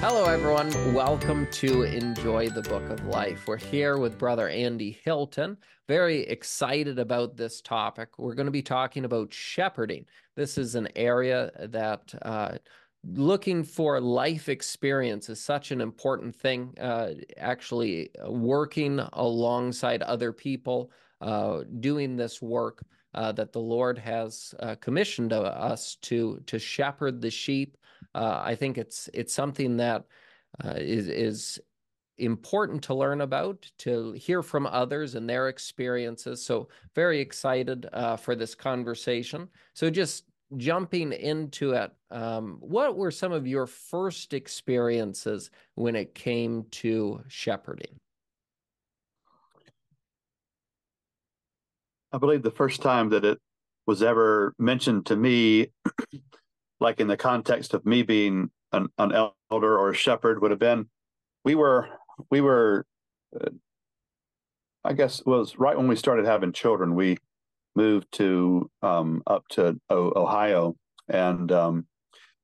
Hello, 0.00 0.24
everyone. 0.24 0.94
Welcome 0.94 1.46
to 1.52 1.82
Enjoy 1.82 2.48
the 2.48 2.62
Book 2.62 2.88
of 2.88 3.04
Life. 3.04 3.46
We're 3.46 3.58
here 3.58 3.98
with 3.98 4.16
Brother 4.16 4.48
Andy 4.48 4.98
Hylton. 5.04 5.58
Very 5.88 6.22
excited 6.22 6.98
about 6.98 7.36
this 7.36 7.60
topic. 7.60 8.18
We're 8.18 8.34
going 8.34 8.46
to 8.46 8.50
be 8.50 8.62
talking 8.62 9.04
about 9.04 9.30
shepherding. 9.30 10.06
This 10.36 10.56
is 10.56 10.74
an 10.74 10.88
area 10.96 11.50
that 11.68 12.14
uh, 12.22 12.56
looking 13.04 13.62
for 13.62 14.00
life 14.00 14.48
experience 14.48 15.28
is 15.28 15.38
such 15.38 15.70
an 15.70 15.82
important 15.82 16.34
thing. 16.34 16.74
Uh, 16.80 17.10
actually, 17.36 18.08
working 18.26 19.00
alongside 19.12 20.00
other 20.00 20.32
people, 20.32 20.92
uh, 21.20 21.60
doing 21.80 22.16
this 22.16 22.40
work. 22.40 22.82
Uh, 23.12 23.32
that 23.32 23.52
the 23.52 23.58
Lord 23.58 23.98
has 23.98 24.54
uh, 24.60 24.76
commissioned 24.76 25.32
us 25.32 25.96
to 26.02 26.40
to 26.46 26.60
shepherd 26.60 27.20
the 27.20 27.28
sheep, 27.28 27.76
uh, 28.14 28.40
I 28.44 28.54
think 28.54 28.78
it's 28.78 29.08
it's 29.14 29.32
something 29.32 29.76
that 29.78 30.04
uh, 30.64 30.74
is 30.76 31.08
is 31.08 31.60
important 32.18 32.82
to 32.84 32.94
learn 32.94 33.22
about, 33.22 33.70
to 33.78 34.12
hear 34.12 34.42
from 34.42 34.66
others 34.66 35.14
and 35.14 35.28
their 35.28 35.48
experiences. 35.48 36.44
So 36.44 36.68
very 36.94 37.18
excited 37.20 37.88
uh, 37.92 38.16
for 38.16 38.34
this 38.34 38.54
conversation. 38.54 39.48
So 39.74 39.90
just 39.90 40.24
jumping 40.56 41.12
into 41.12 41.72
it, 41.72 41.92
um, 42.10 42.58
what 42.60 42.96
were 42.96 43.10
some 43.10 43.32
of 43.32 43.46
your 43.46 43.66
first 43.66 44.34
experiences 44.34 45.50
when 45.76 45.96
it 45.96 46.14
came 46.14 46.64
to 46.72 47.22
shepherding? 47.28 47.96
I 52.12 52.18
believe 52.18 52.42
the 52.42 52.50
first 52.50 52.82
time 52.82 53.08
that 53.10 53.24
it 53.24 53.38
was 53.86 54.02
ever 54.02 54.52
mentioned 54.58 55.06
to 55.06 55.16
me 55.16 55.68
like 56.80 57.00
in 57.00 57.08
the 57.08 57.16
context 57.16 57.74
of 57.74 57.84
me 57.84 58.02
being 58.02 58.50
an, 58.72 58.88
an 58.98 59.12
elder 59.50 59.78
or 59.78 59.90
a 59.90 59.94
shepherd 59.94 60.40
would 60.40 60.50
have 60.50 60.60
been 60.60 60.88
we 61.44 61.54
were 61.54 61.88
we 62.30 62.40
were 62.40 62.86
uh, 63.40 63.50
i 64.84 64.92
guess 64.92 65.22
was 65.24 65.56
right 65.58 65.76
when 65.76 65.88
we 65.88 65.96
started 65.96 66.24
having 66.24 66.52
children 66.52 66.94
we 66.94 67.16
moved 67.76 68.06
to 68.12 68.68
um, 68.82 69.22
up 69.26 69.46
to 69.48 69.78
o- 69.90 70.12
ohio 70.16 70.74
and 71.08 71.50
um, 71.52 71.86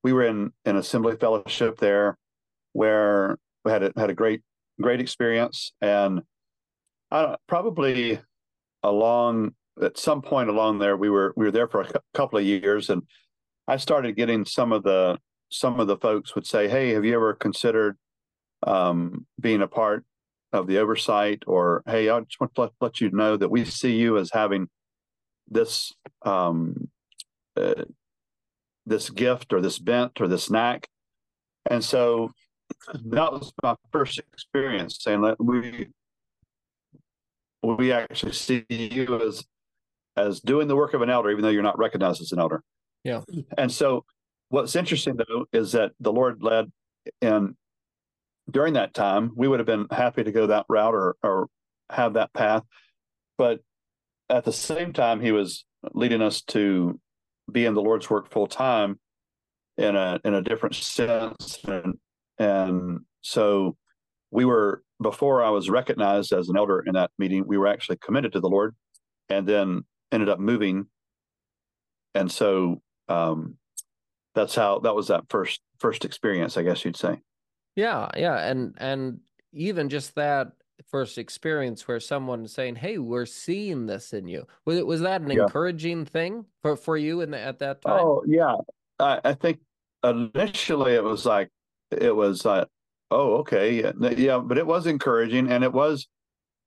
we 0.02 0.12
were 0.12 0.24
in 0.24 0.52
an 0.64 0.77
assembly 0.77 1.16
fellowship 1.16 1.78
there 1.78 2.16
where 2.72 3.36
we 3.64 3.72
had 3.72 3.83
a, 3.83 3.92
had 3.96 4.11
a 4.11 4.14
great 4.14 4.42
great 4.80 5.00
experience. 5.00 5.72
And 5.80 6.22
I, 7.11 7.36
probably 7.48 8.20
along 8.83 9.55
at 9.83 9.98
some 9.98 10.22
point 10.22 10.48
along 10.48 10.78
there 10.78 10.96
we 10.96 11.11
were 11.11 11.33
we 11.36 11.44
were 11.44 11.50
there 11.50 11.68
for 11.68 11.80
a 11.80 11.91
couple 12.14 12.39
of 12.39 12.44
years 12.44 12.89
and 12.89 13.02
I 13.69 13.77
started 13.77 14.17
getting 14.17 14.45
some 14.45 14.72
of 14.72 14.83
the 14.83 15.19
some 15.48 15.81
of 15.81 15.86
the 15.86 15.97
folks 15.97 16.34
would 16.34 16.47
say, 16.47 16.69
"Hey, 16.69 16.91
have 16.91 17.05
you 17.05 17.14
ever 17.14 17.34
considered 17.34 17.97
um, 18.67 19.27
being 19.41 19.62
a 19.62 19.69
part 19.69 20.05
of 20.53 20.67
the 20.67 20.78
oversight?" 20.78 21.42
Or, 21.47 21.83
"Hey, 21.86 22.08
I 22.08 22.20
just 22.20 22.41
want 22.41 22.55
to 22.55 22.61
let, 22.62 22.70
let 22.81 23.00
you 23.00 23.11
know 23.11 23.36
that 23.36 23.50
we 23.50 23.64
see 23.64 23.97
you 23.97 24.19
as 24.19 24.31
having 24.33 24.69
this 25.48 25.92
um, 26.23 26.89
uh, 27.56 27.84
this 28.84 29.11
gift 29.11 29.53
or 29.53 29.61
this 29.61 29.78
bent 29.78 30.20
or 30.20 30.28
this 30.28 30.51
knack." 30.51 30.89
And 31.69 31.84
so 31.84 32.30
that 32.92 33.33
was 33.33 33.53
my 33.62 33.75
first 33.92 34.19
experience 34.19 34.98
saying 35.01 35.23
that 35.23 35.42
we 35.42 35.89
we 37.62 37.92
actually 37.92 38.33
see 38.33 38.64
you 38.69 39.20
as 39.27 39.45
as 40.17 40.41
doing 40.41 40.69
the 40.69 40.77
work 40.77 40.95
of 40.95 41.03
an 41.03 41.11
elder, 41.11 41.30
even 41.30 41.42
though 41.42 41.51
you're 41.51 41.62
not 41.62 41.78
recognized 41.78 42.20
as 42.20 42.33
an 42.33 42.39
elder. 42.39 42.62
Yeah. 43.06 43.20
And 43.56 43.70
so 43.70 44.04
what's 44.48 44.74
interesting 44.74 45.16
though 45.16 45.46
is 45.52 45.72
that 45.72 45.92
the 46.00 46.12
Lord 46.12 46.42
led 46.42 46.70
and 47.22 47.54
during 48.50 48.74
that 48.74 48.94
time 48.94 49.30
we 49.36 49.46
would 49.46 49.60
have 49.60 49.66
been 49.66 49.86
happy 49.90 50.24
to 50.24 50.32
go 50.32 50.48
that 50.48 50.66
route 50.68 50.94
or 50.94 51.16
or 51.22 51.48
have 51.90 52.14
that 52.14 52.33
path. 52.33 52.64
But 53.39 53.61
at 54.28 54.45
the 54.45 54.52
same 54.52 54.92
time 54.92 55.20
he 55.20 55.30
was 55.30 55.64
leading 55.95 56.20
us 56.20 56.42
to 56.42 57.00
be 57.50 57.64
in 57.64 57.74
the 57.74 57.83
Lord's 57.83 58.11
work 58.11 58.30
full 58.33 58.48
time 58.48 58.98
in 59.78 59.95
a 59.95 60.18
in 60.24 60.34
a 60.34 60.42
different 60.42 60.74
sense 60.74 61.58
and 61.64 61.95
and 62.39 63.00
so 63.20 63.77
we 64.33 64.45
were 64.45 64.83
before 65.00 65.45
I 65.45 65.50
was 65.50 65.70
recognized 65.70 66.33
as 66.33 66.48
an 66.48 66.56
elder 66.56 66.83
in 66.86 66.95
that 66.95 67.11
meeting, 67.18 67.45
we 67.46 67.58
were 67.58 67.66
actually 67.66 67.98
committed 67.98 68.33
to 68.33 68.40
the 68.40 68.48
Lord 68.48 68.74
and 69.28 69.46
then 69.46 69.84
ended 70.11 70.28
up 70.28 70.39
moving. 70.39 70.86
And 72.14 72.30
so 72.33 72.80
um, 73.08 73.56
that's 74.34 74.55
how 74.55 74.80
that 74.80 74.94
was 74.94 75.08
that 75.08 75.24
first 75.28 75.61
first 75.78 76.05
experience, 76.05 76.56
I 76.56 76.62
guess 76.62 76.84
you'd 76.84 76.96
say. 76.96 77.20
Yeah, 77.74 78.08
yeah, 78.17 78.39
and 78.39 78.74
and 78.78 79.20
even 79.52 79.89
just 79.89 80.14
that 80.14 80.52
first 80.90 81.18
experience 81.18 81.86
where 81.89 82.00
someone 82.00 82.46
saying, 82.46 82.77
"Hey, 82.77 82.98
we're 82.98 83.27
seeing 83.27 83.86
this 83.86 84.12
in 84.12 84.28
you," 84.28 84.46
was 84.64 84.78
it 84.78 84.86
was 84.86 85.00
that 85.00 85.20
an 85.20 85.30
yeah. 85.30 85.42
encouraging 85.42 86.05
thing 86.05 86.45
for 86.62 86.77
for 86.77 86.96
you 86.96 87.20
in 87.20 87.30
the, 87.30 87.40
at 87.40 87.58
that 87.61 87.83
time? 87.83 88.00
Oh 88.00 88.24
yeah, 88.27 88.56
I, 88.98 89.20
I 89.24 89.34
think 89.34 89.61
initially 90.05 90.95
it 90.95 91.05
was 91.05 91.27
like 91.27 91.50
it 91.90 92.14
was 92.14 92.45
like, 92.45 92.68
oh 93.11 93.36
okay, 93.36 93.83
yeah, 93.83 93.92
yeah, 94.16 94.39
but 94.39 94.58
it 94.58 94.66
was 94.66 94.86
encouraging 94.86 95.50
and 95.50 95.64
it 95.64 95.72
was 95.72 96.08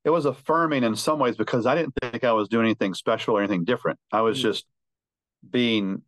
it 0.06 0.10
was 0.10 0.26
affirming 0.26 0.84
in 0.84 0.96
some 0.96 1.20
ways 1.20 1.36
because 1.36 1.66
I 1.66 1.76
didn't 1.76 1.94
think 2.02 2.24
I 2.24 2.32
was 2.32 2.48
doing 2.48 2.66
anything 2.66 2.94
special 2.94 3.38
or 3.38 3.40
anything 3.40 3.64
different. 3.64 4.00
I 4.12 4.22
was 4.22 4.40
mm. 4.40 4.44
just 4.44 4.66
being 5.50 6.02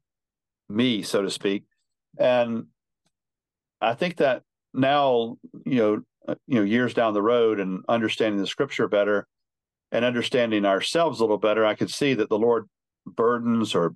me, 0.71 1.01
so 1.03 1.21
to 1.21 1.29
speak. 1.29 1.63
And 2.17 2.67
I 3.79 3.93
think 3.93 4.17
that 4.17 4.43
now, 4.73 5.37
you 5.65 5.75
know, 5.75 6.01
uh, 6.27 6.35
you 6.47 6.55
know, 6.55 6.63
years 6.63 6.93
down 6.93 7.13
the 7.13 7.21
road 7.21 7.59
and 7.59 7.83
understanding 7.89 8.39
the 8.39 8.47
scripture 8.47 8.87
better 8.87 9.27
and 9.91 10.05
understanding 10.05 10.65
ourselves 10.65 11.19
a 11.19 11.23
little 11.23 11.37
better, 11.37 11.65
I 11.65 11.75
could 11.75 11.89
see 11.89 12.13
that 12.13 12.29
the 12.29 12.37
Lord 12.37 12.67
burdens 13.05 13.73
or 13.73 13.95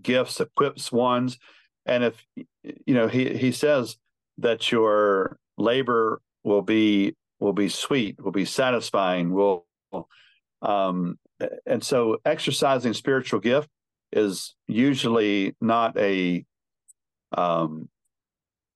gifts, 0.00 0.40
equips 0.40 0.92
ones. 0.92 1.38
And 1.86 2.04
if 2.04 2.24
you 2.62 2.94
know, 2.94 3.08
he 3.08 3.36
he 3.36 3.52
says 3.52 3.96
that 4.38 4.70
your 4.70 5.38
labor 5.56 6.20
will 6.44 6.62
be 6.62 7.16
will 7.40 7.52
be 7.52 7.68
sweet, 7.68 8.22
will 8.22 8.32
be 8.32 8.44
satisfying, 8.44 9.32
will 9.32 9.66
um 10.60 11.18
and 11.66 11.82
so 11.82 12.18
exercising 12.24 12.92
spiritual 12.92 13.40
gift 13.40 13.68
is 14.12 14.54
usually 14.66 15.54
not 15.60 15.96
a 15.96 16.44
um, 17.36 17.88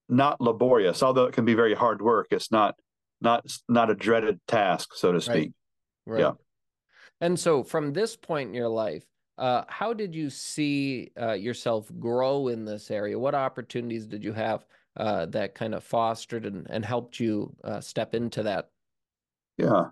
not 0.09 0.41
laborious, 0.41 1.03
although 1.03 1.25
it 1.25 1.35
can 1.35 1.45
be 1.45 1.55
very 1.55 1.75
hard 1.75 2.01
work. 2.01 2.29
It's 2.31 2.51
not 2.51 2.77
not 3.21 3.47
not 3.69 3.91
a 3.91 3.95
dreaded 3.95 4.41
task, 4.47 4.95
so 4.95 5.13
to 5.13 5.21
speak. 5.21 5.53
Right. 6.07 6.15
right. 6.15 6.21
Yeah. 6.21 6.33
And 7.21 7.39
so, 7.39 7.63
from 7.63 7.93
this 7.93 8.17
point 8.17 8.51
in 8.51 8.55
your 8.55 8.69
life, 8.69 9.05
uh, 9.39 9.63
how 9.69 9.93
did 9.93 10.15
you 10.15 10.31
see 10.31 11.11
uh, 11.21 11.33
yourself 11.33 11.91
grow 11.99 12.49
in 12.49 12.65
this 12.65 12.91
area? 12.91 13.19
What 13.19 13.35
opportunities 13.35 14.07
did 14.07 14.23
you 14.23 14.33
have 14.33 14.65
uh, 14.97 15.27
that 15.27 15.55
kind 15.55 15.75
of 15.75 15.85
fostered 15.85 16.47
and, 16.47 16.67
and 16.71 16.85
helped 16.85 17.21
you 17.21 17.55
uh, 17.65 17.81
step 17.81 18.15
into 18.15 18.43
that? 18.45 18.71
Yeah. 19.59 19.87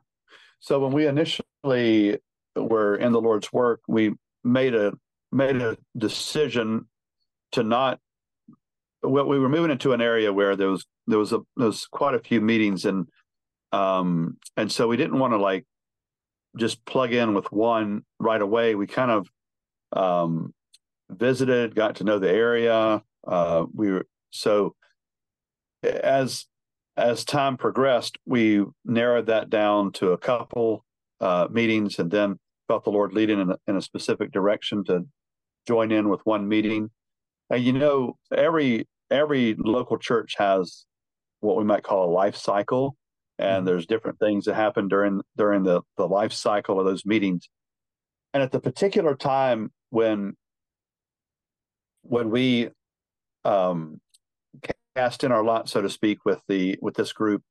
So 0.60 0.80
when 0.80 0.92
we 0.92 1.06
initially 1.06 2.18
were 2.56 2.96
in 2.96 3.12
the 3.12 3.20
Lord's 3.20 3.52
work, 3.52 3.80
we 3.88 4.14
made 4.42 4.74
a 4.74 4.92
made 5.34 5.56
a 5.56 5.76
decision 5.98 6.86
to 7.52 7.62
not 7.62 7.98
well, 9.02 9.26
we 9.26 9.38
were 9.38 9.48
moving 9.48 9.70
into 9.70 9.92
an 9.92 10.00
area 10.00 10.32
where 10.32 10.56
there 10.56 10.70
was 10.70 10.86
there 11.06 11.18
was 11.18 11.32
a 11.32 11.40
there 11.56 11.66
was 11.66 11.86
quite 11.86 12.14
a 12.14 12.20
few 12.20 12.40
meetings 12.40 12.84
and 12.84 13.06
um 13.72 14.38
and 14.56 14.70
so 14.70 14.88
we 14.88 14.96
didn't 14.96 15.18
want 15.18 15.32
to 15.32 15.38
like 15.38 15.66
just 16.56 16.84
plug 16.84 17.12
in 17.12 17.34
with 17.34 17.50
one 17.50 18.02
right 18.18 18.40
away. 18.40 18.74
We 18.74 18.86
kind 18.86 19.10
of 19.10 19.28
um 19.92 20.54
visited, 21.10 21.74
got 21.74 21.96
to 21.96 22.04
know 22.04 22.18
the 22.18 22.30
area. 22.30 23.02
Uh 23.26 23.64
we 23.74 23.90
were 23.90 24.06
so 24.30 24.74
as 25.82 26.46
as 26.96 27.24
time 27.24 27.56
progressed, 27.56 28.16
we 28.24 28.64
narrowed 28.84 29.26
that 29.26 29.50
down 29.50 29.92
to 29.92 30.12
a 30.12 30.18
couple 30.18 30.84
uh 31.20 31.48
meetings 31.50 31.98
and 31.98 32.10
then 32.10 32.38
felt 32.68 32.84
the 32.84 32.90
Lord 32.90 33.12
leading 33.12 33.40
in 33.40 33.50
a, 33.50 33.58
in 33.66 33.76
a 33.76 33.82
specific 33.82 34.32
direction 34.32 34.84
to 34.84 35.04
join 35.66 35.92
in 35.92 36.08
with 36.08 36.20
one 36.24 36.48
meeting. 36.48 36.90
And 37.50 37.62
you 37.62 37.72
know, 37.72 38.16
every 38.34 38.88
every 39.10 39.54
local 39.58 39.98
church 39.98 40.34
has 40.38 40.86
what 41.40 41.56
we 41.56 41.64
might 41.64 41.82
call 41.82 42.08
a 42.08 42.12
life 42.12 42.36
cycle, 42.36 42.96
and 43.38 43.58
mm-hmm. 43.58 43.66
there's 43.66 43.86
different 43.86 44.18
things 44.18 44.46
that 44.46 44.54
happen 44.54 44.88
during 44.88 45.20
during 45.36 45.62
the 45.62 45.82
the 45.96 46.08
life 46.08 46.32
cycle 46.32 46.78
of 46.80 46.86
those 46.86 47.04
meetings. 47.04 47.48
And 48.32 48.42
at 48.42 48.50
the 48.50 48.60
particular 48.60 49.14
time 49.14 49.72
when 49.90 50.34
when 52.02 52.30
we 52.30 52.70
um, 53.44 54.00
cast 54.96 55.24
in 55.24 55.32
our 55.32 55.44
lot, 55.44 55.68
so 55.68 55.82
to 55.82 55.90
speak, 55.90 56.24
with 56.24 56.40
the 56.48 56.78
with 56.80 56.94
this 56.94 57.12
group, 57.12 57.42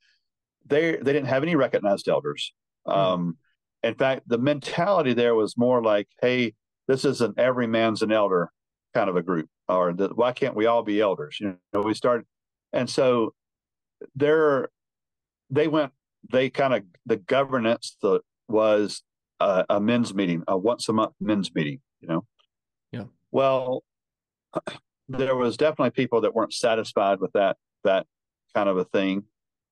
they 0.65 0.97
they 0.97 1.13
didn't 1.13 1.27
have 1.27 1.43
any 1.43 1.55
recognized 1.55 2.07
elders. 2.07 2.53
Mm-hmm. 2.87 2.99
Um, 2.99 3.37
in 3.83 3.95
fact, 3.95 4.27
the 4.27 4.37
mentality 4.37 5.13
there 5.13 5.35
was 5.35 5.57
more 5.57 5.81
like, 5.83 6.07
"Hey, 6.21 6.53
this 6.87 7.05
is 7.05 7.21
an 7.21 7.33
every 7.37 7.67
man's 7.67 8.01
an 8.01 8.11
elder 8.11 8.49
kind 8.93 9.09
of 9.09 9.15
a 9.15 9.23
group 9.23 9.47
or 9.67 9.93
the, 9.93 10.09
why 10.09 10.31
can't 10.31 10.55
we 10.55 10.65
all 10.65 10.83
be 10.83 11.01
elders 11.01 11.37
you 11.39 11.55
know 11.73 11.81
we 11.81 11.93
started 11.93 12.25
and 12.71 12.89
so 12.89 13.33
there 14.15 14.69
they 15.49 15.67
went 15.67 15.91
they 16.31 16.49
kind 16.49 16.73
of 16.73 16.83
the 17.05 17.17
governance 17.17 17.97
was 18.47 19.03
a, 19.39 19.65
a 19.69 19.79
men's 19.79 20.13
meeting, 20.13 20.43
a 20.47 20.57
once 20.57 20.87
a 20.89 20.93
month 20.93 21.13
men's 21.19 21.53
meeting. 21.53 21.79
You 22.01 22.07
know. 22.07 22.25
Yeah. 22.91 23.05
Well, 23.31 23.83
there 25.09 25.35
was 25.35 25.57
definitely 25.57 25.91
people 25.91 26.21
that 26.21 26.33
weren't 26.33 26.53
satisfied 26.53 27.19
with 27.19 27.31
that 27.33 27.57
that 27.83 28.05
kind 28.55 28.69
of 28.69 28.77
a 28.77 28.85
thing, 28.85 29.23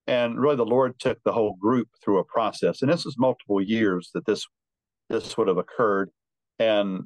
and 0.08 0.40
really 0.40 0.56
the 0.56 0.66
Lord 0.66 1.00
took 1.00 1.20
the 1.24 1.32
whole 1.32 1.56
group 1.56 1.88
through 2.04 2.20
a 2.20 2.26
process, 2.26 2.82
and 2.82 2.92
this 2.92 3.06
is 3.06 3.16
multiple 3.18 3.62
years 3.62 4.12
that 4.14 4.26
this 4.26 4.46
this 5.10 5.38
would 5.38 5.48
have 5.48 5.58
occurred, 5.58 6.10
and 6.62 7.04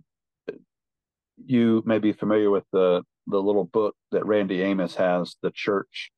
you 1.46 1.82
may 1.86 2.00
be 2.00 2.12
familiar 2.12 2.50
with 2.50 2.66
the 2.72 3.04
the 3.28 3.42
little 3.42 3.66
book 3.66 3.96
that 4.12 4.26
Randy 4.26 4.62
Amos 4.62 4.96
has, 4.96 5.36
the 5.42 5.52
church, 5.52 6.12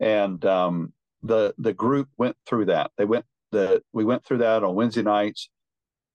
and 0.00 0.44
um, 0.44 0.92
the 1.22 1.54
the 1.58 1.74
group 1.74 2.08
went 2.16 2.36
through 2.46 2.66
that. 2.66 2.90
They 2.96 3.04
went 3.04 3.26
the 3.50 3.82
we 3.92 4.04
went 4.04 4.24
through 4.24 4.38
that 4.38 4.64
on 4.64 4.74
Wednesday 4.74 5.02
nights. 5.02 5.50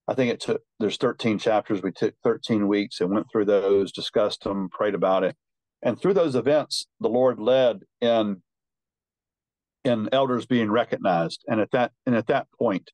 I 0.08 0.14
think 0.14 0.32
it 0.32 0.40
took 0.40 0.62
there's 0.80 0.96
13 0.96 1.38
chapters. 1.38 1.82
We 1.82 1.92
took 1.92 2.14
13 2.24 2.66
weeks 2.66 3.00
and 3.00 3.10
went 3.10 3.26
through 3.30 3.44
those, 3.44 3.92
discussed 3.92 4.44
them, 4.44 4.68
prayed 4.68 4.94
about 4.94 5.22
it, 5.22 5.36
and 5.82 6.00
through 6.00 6.14
those 6.14 6.34
events, 6.34 6.86
the 7.00 7.08
Lord 7.08 7.38
led 7.38 7.82
in 8.00 8.42
in 9.84 10.08
elders 10.12 10.44
being 10.46 10.70
recognized. 10.70 11.44
And 11.48 11.60
at 11.60 11.70
that 11.70 11.92
and 12.04 12.16
at 12.16 12.26
that 12.26 12.48
point, 12.58 12.90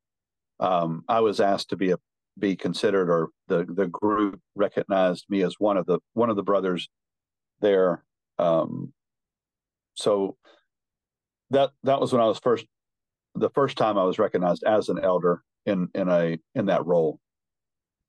um, 0.61 1.05
I 1.09 1.21
was 1.21 1.41
asked 1.41 1.71
to 1.71 1.77
be 1.77 1.93
a 1.93 1.99
be 2.39 2.57
considered, 2.57 3.11
or 3.11 3.31
the 3.49 3.65
the 3.65 3.87
group 3.87 4.41
recognized 4.55 5.27
me 5.29 5.43
as 5.43 5.55
one 5.59 5.77
of 5.77 5.87
the 5.87 5.99
one 6.13 6.31
of 6.31 6.37
the 6.37 6.43
brothers 6.43 6.89
there. 7.61 8.05
Um, 8.39 8.93
so 9.95 10.37
that 11.51 11.71
that 11.85 12.01
was 12.01 12.13
when 12.13 12.23
I 12.23 12.27
was 12.27 12.39
first 12.39 12.67
the 13.35 13.51
first 13.51 13.77
time 13.77 13.99
I 13.99 14.05
was 14.05 14.19
recognized 14.19 14.65
as 14.65 14.89
an 14.89 14.99
elder 15.03 15.43
in 15.67 15.89
in 15.95 16.09
a 16.09 16.39
in 16.55 16.67
that 16.67 16.87
role. 16.87 17.21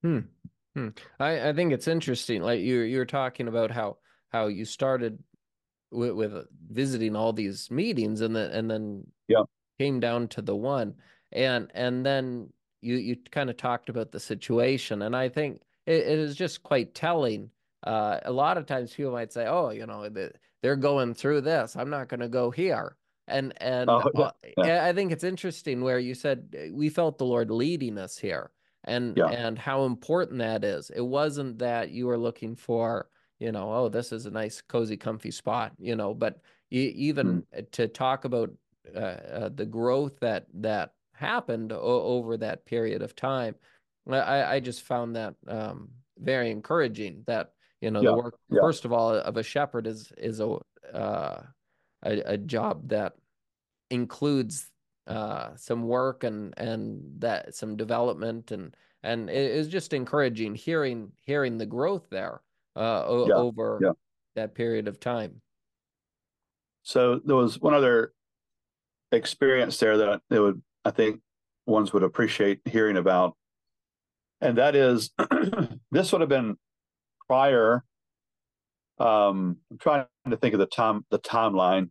Hmm. 0.01 0.19
hmm. 0.75 0.89
I 1.19 1.49
I 1.49 1.53
think 1.53 1.73
it's 1.73 1.87
interesting. 1.87 2.41
Like 2.41 2.61
you 2.61 2.81
you 2.81 2.97
were 2.97 3.05
talking 3.05 3.47
about 3.47 3.71
how 3.71 3.97
how 4.29 4.47
you 4.47 4.65
started 4.65 5.19
with, 5.91 6.11
with 6.11 6.33
visiting 6.69 7.15
all 7.15 7.33
these 7.33 7.69
meetings 7.71 8.21
and 8.21 8.35
then 8.35 8.51
and 8.51 8.69
then 8.69 9.05
yeah 9.27 9.43
came 9.79 9.99
down 9.99 10.27
to 10.27 10.41
the 10.41 10.55
one 10.55 10.95
and 11.31 11.69
and 11.73 12.05
then 12.05 12.49
you 12.85 12.95
you 12.95 13.17
kind 13.31 13.49
of 13.49 13.57
talked 13.57 13.89
about 13.89 14.11
the 14.11 14.19
situation 14.19 15.01
and 15.01 15.15
I 15.15 15.29
think 15.29 15.61
it, 15.85 16.01
it 16.01 16.19
is 16.19 16.35
just 16.35 16.63
quite 16.63 16.93
telling. 16.93 17.49
Uh, 17.83 18.19
a 18.23 18.31
lot 18.31 18.57
of 18.57 18.65
times 18.65 18.93
people 18.93 19.11
might 19.11 19.31
say, 19.31 19.45
"Oh, 19.47 19.69
you 19.69 19.85
know, 19.85 20.09
they're 20.61 20.75
going 20.75 21.13
through 21.13 21.41
this. 21.41 21.75
I'm 21.75 21.89
not 21.89 22.09
going 22.09 22.21
to 22.21 22.29
go 22.29 22.49
here." 22.49 22.95
And 23.27 23.53
and 23.57 23.89
oh, 23.89 24.09
yeah, 24.15 24.31
yeah. 24.57 24.85
I 24.85 24.93
think 24.93 25.11
it's 25.11 25.23
interesting 25.23 25.81
where 25.81 25.99
you 25.99 26.15
said 26.15 26.55
uh, 26.55 26.73
we 26.73 26.89
felt 26.89 27.17
the 27.17 27.25
Lord 27.25 27.51
leading 27.51 27.97
us 27.97 28.17
here, 28.17 28.51
and 28.85 29.15
yeah. 29.15 29.27
and 29.27 29.57
how 29.59 29.85
important 29.85 30.39
that 30.39 30.63
is. 30.63 30.89
It 30.89 31.01
wasn't 31.01 31.59
that 31.59 31.91
you 31.91 32.07
were 32.07 32.17
looking 32.17 32.55
for, 32.55 33.09
you 33.39 33.51
know, 33.51 33.71
oh, 33.71 33.89
this 33.89 34.11
is 34.11 34.25
a 34.25 34.31
nice, 34.31 34.61
cozy, 34.61 34.97
comfy 34.97 35.31
spot, 35.31 35.73
you 35.77 35.95
know, 35.95 36.13
but 36.13 36.39
even 36.71 37.43
mm. 37.55 37.71
to 37.71 37.87
talk 37.87 38.25
about 38.25 38.51
uh, 38.95 38.99
uh, 38.99 39.49
the 39.53 39.65
growth 39.65 40.19
that 40.19 40.47
that 40.55 40.93
happened 41.15 41.71
o- 41.71 41.77
over 41.79 42.37
that 42.37 42.65
period 42.65 43.01
of 43.01 43.15
time, 43.15 43.55
I, 44.09 44.55
I 44.55 44.59
just 44.59 44.83
found 44.83 45.15
that 45.15 45.35
um, 45.47 45.89
very 46.17 46.51
encouraging. 46.51 47.23
That 47.27 47.51
you 47.81 47.91
know, 47.91 48.01
the 48.01 48.13
work 48.15 48.35
first 48.61 48.85
of 48.85 48.93
all 48.93 49.09
of 49.11 49.37
a 49.37 49.43
shepherd 49.43 49.87
is 49.87 50.11
is 50.17 50.39
a 50.39 50.57
uh, 50.93 51.41
a, 52.03 52.19
a 52.25 52.37
job 52.37 52.89
that 52.89 53.13
includes 53.89 54.69
uh, 55.07 55.55
some 55.55 55.83
work 55.83 56.23
and 56.23 56.53
and 56.57 57.01
that 57.19 57.55
some 57.55 57.75
development 57.75 58.51
and 58.51 58.75
and 59.03 59.29
it 59.29 59.51
is 59.51 59.67
just 59.67 59.93
encouraging 59.93 60.55
hearing 60.55 61.11
hearing 61.25 61.57
the 61.57 61.65
growth 61.65 62.07
there 62.09 62.41
uh, 62.75 63.03
o- 63.05 63.27
yeah, 63.27 63.35
over 63.35 63.79
yeah. 63.81 63.91
that 64.35 64.55
period 64.55 64.87
of 64.87 64.99
time. 64.99 65.41
So 66.83 67.19
there 67.23 67.35
was 67.35 67.59
one 67.59 67.73
other 67.73 68.13
experience 69.11 69.77
there 69.77 69.97
that 69.97 70.21
it 70.29 70.39
would 70.39 70.61
I 70.85 70.91
think 70.91 71.19
ones 71.65 71.91
would 71.91 72.03
appreciate 72.03 72.61
hearing 72.65 72.95
about, 72.95 73.35
and 74.39 74.57
that 74.57 74.75
is 74.75 75.11
this 75.91 76.11
would 76.11 76.21
have 76.21 76.29
been 76.29 76.55
prior. 77.27 77.83
Um, 78.97 79.57
I'm 79.69 79.77
trying 79.77 80.05
to 80.29 80.37
think 80.37 80.53
of 80.53 80.59
the 80.59 80.67
time 80.67 81.05
the 81.09 81.19
timeline 81.19 81.89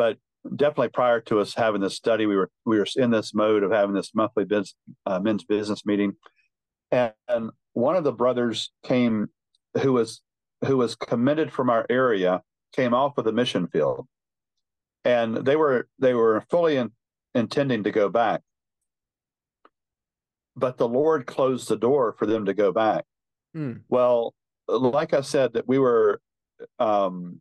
but 0.00 0.16
definitely 0.56 0.88
prior 0.88 1.20
to 1.20 1.40
us 1.40 1.52
having 1.54 1.82
this 1.82 1.94
study, 1.94 2.24
we 2.24 2.34
were 2.34 2.50
we 2.64 2.78
were 2.78 2.86
in 2.96 3.10
this 3.10 3.34
mode 3.34 3.62
of 3.62 3.70
having 3.70 3.94
this 3.94 4.14
monthly 4.14 4.46
biz, 4.46 4.72
uh, 5.04 5.20
men's 5.20 5.44
business 5.44 5.84
meeting, 5.84 6.14
and, 6.90 7.12
and 7.28 7.50
one 7.74 7.96
of 7.96 8.04
the 8.04 8.12
brothers 8.12 8.72
came 8.82 9.26
who 9.82 9.92
was 9.92 10.22
who 10.64 10.78
was 10.78 10.96
commended 10.96 11.52
from 11.52 11.68
our 11.68 11.84
area 11.90 12.40
came 12.74 12.94
off 12.94 13.18
of 13.18 13.26
the 13.26 13.32
mission 13.32 13.66
field, 13.66 14.06
and 15.04 15.36
they 15.36 15.54
were 15.54 15.86
they 15.98 16.14
were 16.14 16.44
fully 16.48 16.76
in, 16.76 16.92
intending 17.34 17.84
to 17.84 17.90
go 17.90 18.08
back, 18.08 18.42
but 20.56 20.78
the 20.78 20.88
Lord 20.88 21.26
closed 21.26 21.68
the 21.68 21.76
door 21.76 22.14
for 22.18 22.26
them 22.26 22.46
to 22.46 22.54
go 22.54 22.72
back. 22.72 23.04
Hmm. 23.54 23.74
Well, 23.88 24.34
like 24.68 25.14
I 25.14 25.22
said, 25.22 25.54
that 25.54 25.66
we 25.66 25.78
were 25.78 26.20
um, 26.78 27.40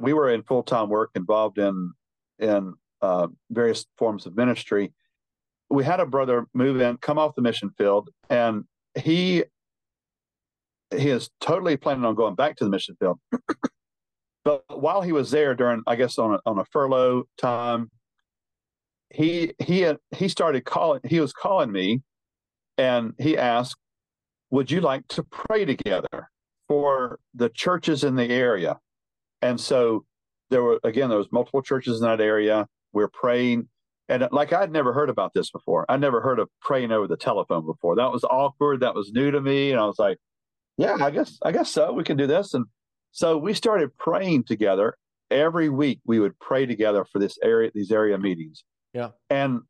we 0.00 0.12
were 0.12 0.30
in 0.30 0.42
full 0.42 0.62
time 0.62 0.88
work, 0.88 1.10
involved 1.14 1.58
in 1.58 1.92
in 2.38 2.74
uh, 3.02 3.28
various 3.50 3.86
forms 3.98 4.26
of 4.26 4.36
ministry. 4.36 4.92
We 5.70 5.84
had 5.84 6.00
a 6.00 6.06
brother 6.06 6.46
move 6.54 6.80
in, 6.80 6.96
come 6.98 7.18
off 7.18 7.34
the 7.34 7.42
mission 7.42 7.70
field, 7.76 8.08
and 8.30 8.64
he 8.98 9.44
he 10.94 11.10
is 11.10 11.30
totally 11.40 11.76
planning 11.76 12.04
on 12.04 12.14
going 12.14 12.34
back 12.34 12.56
to 12.56 12.64
the 12.64 12.70
mission 12.70 12.96
field. 13.00 13.18
but 14.44 14.64
while 14.68 15.02
he 15.02 15.12
was 15.12 15.30
there 15.30 15.54
during, 15.54 15.82
I 15.86 15.96
guess, 15.96 16.18
on 16.18 16.34
a, 16.34 16.40
on 16.46 16.58
a 16.58 16.64
furlough 16.66 17.24
time, 17.38 17.90
he 19.10 19.54
he 19.58 19.86
he 20.16 20.28
started 20.28 20.64
calling. 20.64 21.00
He 21.04 21.20
was 21.20 21.32
calling 21.32 21.70
me, 21.72 22.02
and 22.78 23.12
he 23.18 23.36
asked, 23.36 23.76
"Would 24.50 24.70
you 24.70 24.80
like 24.80 25.06
to 25.08 25.22
pray 25.22 25.64
together 25.64 26.30
for 26.68 27.18
the 27.34 27.48
churches 27.50 28.04
in 28.04 28.16
the 28.16 28.30
area?" 28.30 28.78
And 29.42 29.60
so 29.60 30.04
there 30.50 30.62
were 30.62 30.80
again 30.84 31.08
there 31.08 31.18
was 31.18 31.32
multiple 31.32 31.62
churches 31.62 32.00
in 32.00 32.06
that 32.06 32.20
area. 32.20 32.66
We 32.92 33.02
are 33.02 33.10
praying, 33.12 33.68
and 34.08 34.22
uh, 34.24 34.28
like 34.32 34.52
I'd 34.52 34.72
never 34.72 34.92
heard 34.92 35.10
about 35.10 35.32
this 35.34 35.50
before. 35.50 35.84
I 35.88 35.96
never 35.96 36.20
heard 36.20 36.38
of 36.38 36.48
praying 36.60 36.92
over 36.92 37.06
the 37.06 37.16
telephone 37.16 37.66
before. 37.66 37.96
That 37.96 38.12
was 38.12 38.24
awkward. 38.24 38.80
That 38.80 38.94
was 38.94 39.12
new 39.12 39.30
to 39.30 39.40
me, 39.40 39.70
and 39.70 39.80
I 39.80 39.84
was 39.86 39.98
like, 39.98 40.18
"Yeah, 40.78 40.96
I 41.00 41.10
guess 41.10 41.38
I 41.42 41.52
guess 41.52 41.70
so. 41.70 41.92
We 41.92 42.04
can 42.04 42.16
do 42.16 42.26
this." 42.26 42.54
And 42.54 42.66
so 43.12 43.38
we 43.38 43.54
started 43.54 43.96
praying 43.96 44.44
together 44.44 44.96
every 45.30 45.68
week. 45.68 46.00
We 46.04 46.20
would 46.20 46.38
pray 46.40 46.66
together 46.66 47.04
for 47.04 47.18
this 47.18 47.38
area, 47.42 47.70
these 47.74 47.90
area 47.92 48.18
meetings. 48.18 48.64
Yeah. 48.94 49.10
And 49.28 49.62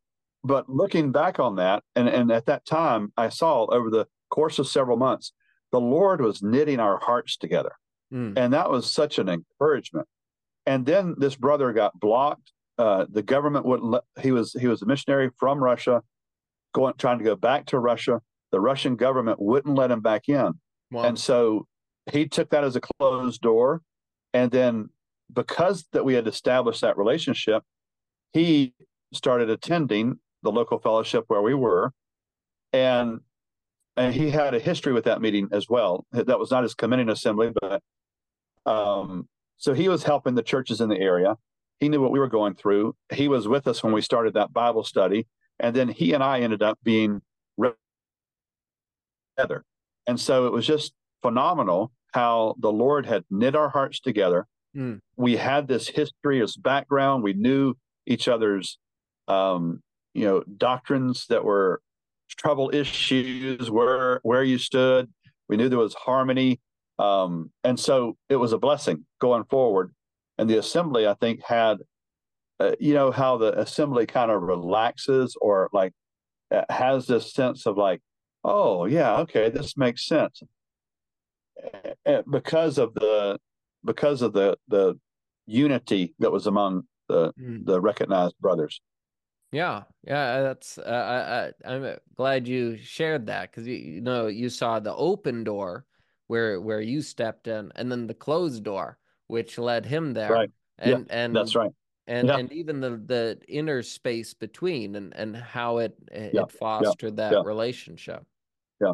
but 0.44 0.68
looking 0.68 1.10
back 1.10 1.40
on 1.40 1.56
that, 1.56 1.82
and 1.96 2.08
and 2.08 2.30
at 2.30 2.46
that 2.46 2.64
time, 2.66 3.12
I 3.16 3.30
saw 3.30 3.66
over 3.66 3.90
the 3.90 4.06
course 4.30 4.58
of 4.58 4.68
several 4.68 4.96
months, 4.96 5.32
the 5.72 5.80
Lord 5.80 6.20
was 6.20 6.42
knitting 6.42 6.78
our 6.78 6.98
hearts 6.98 7.36
together. 7.36 7.72
Mm. 8.12 8.34
And 8.36 8.52
that 8.52 8.70
was 8.70 8.92
such 8.92 9.18
an 9.18 9.28
encouragement. 9.28 10.06
And 10.66 10.86
then 10.86 11.14
this 11.18 11.34
brother 11.34 11.72
got 11.72 11.98
blocked. 11.98 12.52
Uh, 12.78 13.06
the 13.10 13.22
government 13.22 13.64
wouldn't 13.64 13.90
let, 13.90 14.02
he 14.20 14.32
was 14.32 14.52
he 14.52 14.66
was 14.66 14.82
a 14.82 14.86
missionary 14.86 15.30
from 15.38 15.62
Russia, 15.62 16.02
going 16.74 16.94
trying 16.98 17.18
to 17.18 17.24
go 17.24 17.36
back 17.36 17.66
to 17.66 17.78
Russia. 17.78 18.20
The 18.52 18.60
Russian 18.60 18.96
government 18.96 19.40
wouldn't 19.40 19.74
let 19.74 19.90
him 19.90 20.00
back 20.00 20.28
in. 20.28 20.52
Wow. 20.90 21.04
And 21.04 21.18
so 21.18 21.66
he 22.12 22.28
took 22.28 22.50
that 22.50 22.64
as 22.64 22.76
a 22.76 22.80
closed 22.80 23.40
door. 23.40 23.82
And 24.32 24.50
then 24.50 24.90
because 25.32 25.86
that 25.92 26.04
we 26.04 26.14
had 26.14 26.26
established 26.26 26.82
that 26.82 26.98
relationship, 26.98 27.62
he 28.32 28.74
started 29.14 29.50
attending 29.50 30.18
the 30.42 30.52
local 30.52 30.78
fellowship 30.78 31.24
where 31.28 31.42
we 31.42 31.54
were. 31.54 31.92
And 32.72 33.20
and 33.96 34.12
he 34.12 34.30
had 34.30 34.54
a 34.54 34.58
history 34.58 34.92
with 34.92 35.04
that 35.04 35.20
meeting 35.20 35.48
as 35.52 35.68
well. 35.68 36.04
That 36.10 36.38
was 36.38 36.50
not 36.50 36.64
his 36.64 36.74
committing 36.74 37.08
assembly, 37.08 37.52
but 37.60 37.80
um, 38.66 39.28
so 39.56 39.72
he 39.72 39.88
was 39.88 40.02
helping 40.02 40.34
the 40.34 40.42
churches 40.42 40.80
in 40.80 40.88
the 40.88 40.98
area. 40.98 41.36
He 41.78 41.88
knew 41.88 42.00
what 42.00 42.10
we 42.10 42.18
were 42.18 42.28
going 42.28 42.54
through. 42.54 42.96
He 43.12 43.28
was 43.28 43.46
with 43.46 43.68
us 43.68 43.84
when 43.84 43.92
we 43.92 44.00
started 44.00 44.34
that 44.34 44.52
Bible 44.52 44.82
study, 44.82 45.28
and 45.60 45.76
then 45.76 45.88
he 45.88 46.12
and 46.12 46.24
I 46.24 46.40
ended 46.40 46.62
up 46.62 46.78
being 46.82 47.22
together. 49.36 49.64
And 50.06 50.18
so 50.18 50.46
it 50.46 50.52
was 50.52 50.66
just 50.66 50.92
phenomenal 51.22 51.92
how 52.12 52.54
the 52.58 52.72
Lord 52.72 53.06
had 53.06 53.24
knit 53.30 53.56
our 53.56 53.68
hearts 53.68 54.00
together. 54.00 54.46
Mm. 54.76 55.00
We 55.16 55.36
had 55.36 55.68
this 55.68 55.88
history 55.88 56.40
this 56.40 56.56
background. 56.56 57.22
We 57.22 57.32
knew 57.32 57.74
each 58.06 58.28
other's, 58.28 58.78
um, 59.28 59.82
you 60.14 60.24
know, 60.24 60.42
doctrines 60.56 61.26
that 61.28 61.44
were 61.44 61.80
trouble 62.36 62.70
issues, 62.72 63.70
where 63.70 64.20
where 64.22 64.42
you 64.42 64.58
stood. 64.58 65.10
We 65.48 65.56
knew 65.56 65.68
there 65.68 65.78
was 65.78 65.94
harmony 65.94 66.60
um, 66.98 67.50
and 67.64 67.78
so 67.78 68.16
it 68.28 68.36
was 68.36 68.52
a 68.52 68.58
blessing 68.58 69.04
going 69.20 69.44
forward. 69.44 69.92
And 70.38 70.48
the 70.48 70.58
assembly, 70.58 71.06
I 71.06 71.14
think, 71.14 71.42
had 71.42 71.78
uh, 72.60 72.72
you 72.78 72.94
know 72.94 73.10
how 73.10 73.36
the 73.36 73.58
assembly 73.58 74.06
kind 74.06 74.30
of 74.30 74.42
relaxes 74.42 75.36
or 75.40 75.68
like 75.72 75.92
uh, 76.52 76.62
has 76.70 77.06
this 77.06 77.32
sense 77.32 77.66
of 77.66 77.76
like, 77.76 78.00
oh 78.44 78.86
yeah, 78.86 79.18
okay, 79.18 79.50
this 79.50 79.76
makes 79.76 80.06
sense 80.06 80.42
because 82.30 82.78
of 82.78 82.94
the 82.94 83.38
because 83.84 84.22
of 84.22 84.32
the 84.32 84.56
the 84.68 84.98
unity 85.46 86.14
that 86.20 86.32
was 86.32 86.46
among 86.46 86.82
the 87.08 87.32
mm. 87.40 87.64
the 87.64 87.80
recognized 87.80 88.36
brothers. 88.40 88.80
Yeah, 89.54 89.84
yeah, 90.04 90.42
that's. 90.42 90.78
Uh, 90.78 91.52
I, 91.64 91.68
I'm 91.68 91.96
glad 92.16 92.48
you 92.48 92.76
shared 92.76 93.26
that 93.26 93.50
because 93.50 93.68
you, 93.68 93.76
you 93.76 94.00
know 94.00 94.26
you 94.26 94.48
saw 94.48 94.80
the 94.80 94.94
open 94.94 95.44
door 95.44 95.86
where 96.26 96.60
where 96.60 96.80
you 96.80 97.02
stepped 97.02 97.46
in, 97.46 97.70
and 97.76 97.90
then 97.90 98.06
the 98.08 98.14
closed 98.14 98.64
door 98.64 98.98
which 99.26 99.58
led 99.58 99.86
him 99.86 100.12
there. 100.12 100.30
Right. 100.30 100.50
And 100.78 100.90
yeah, 100.90 101.14
and 101.16 101.36
that's 101.36 101.54
right. 101.54 101.70
And 102.06 102.28
yeah. 102.28 102.36
and 102.36 102.52
even 102.52 102.80
the 102.80 102.90
the 102.90 103.38
inner 103.48 103.82
space 103.82 104.34
between 104.34 104.96
and 104.96 105.14
and 105.14 105.36
how 105.36 105.78
it 105.78 105.94
it 106.10 106.34
yeah. 106.34 106.44
fostered 106.46 107.16
that 107.16 107.44
relationship. 107.44 108.24
Yeah. 108.80 108.92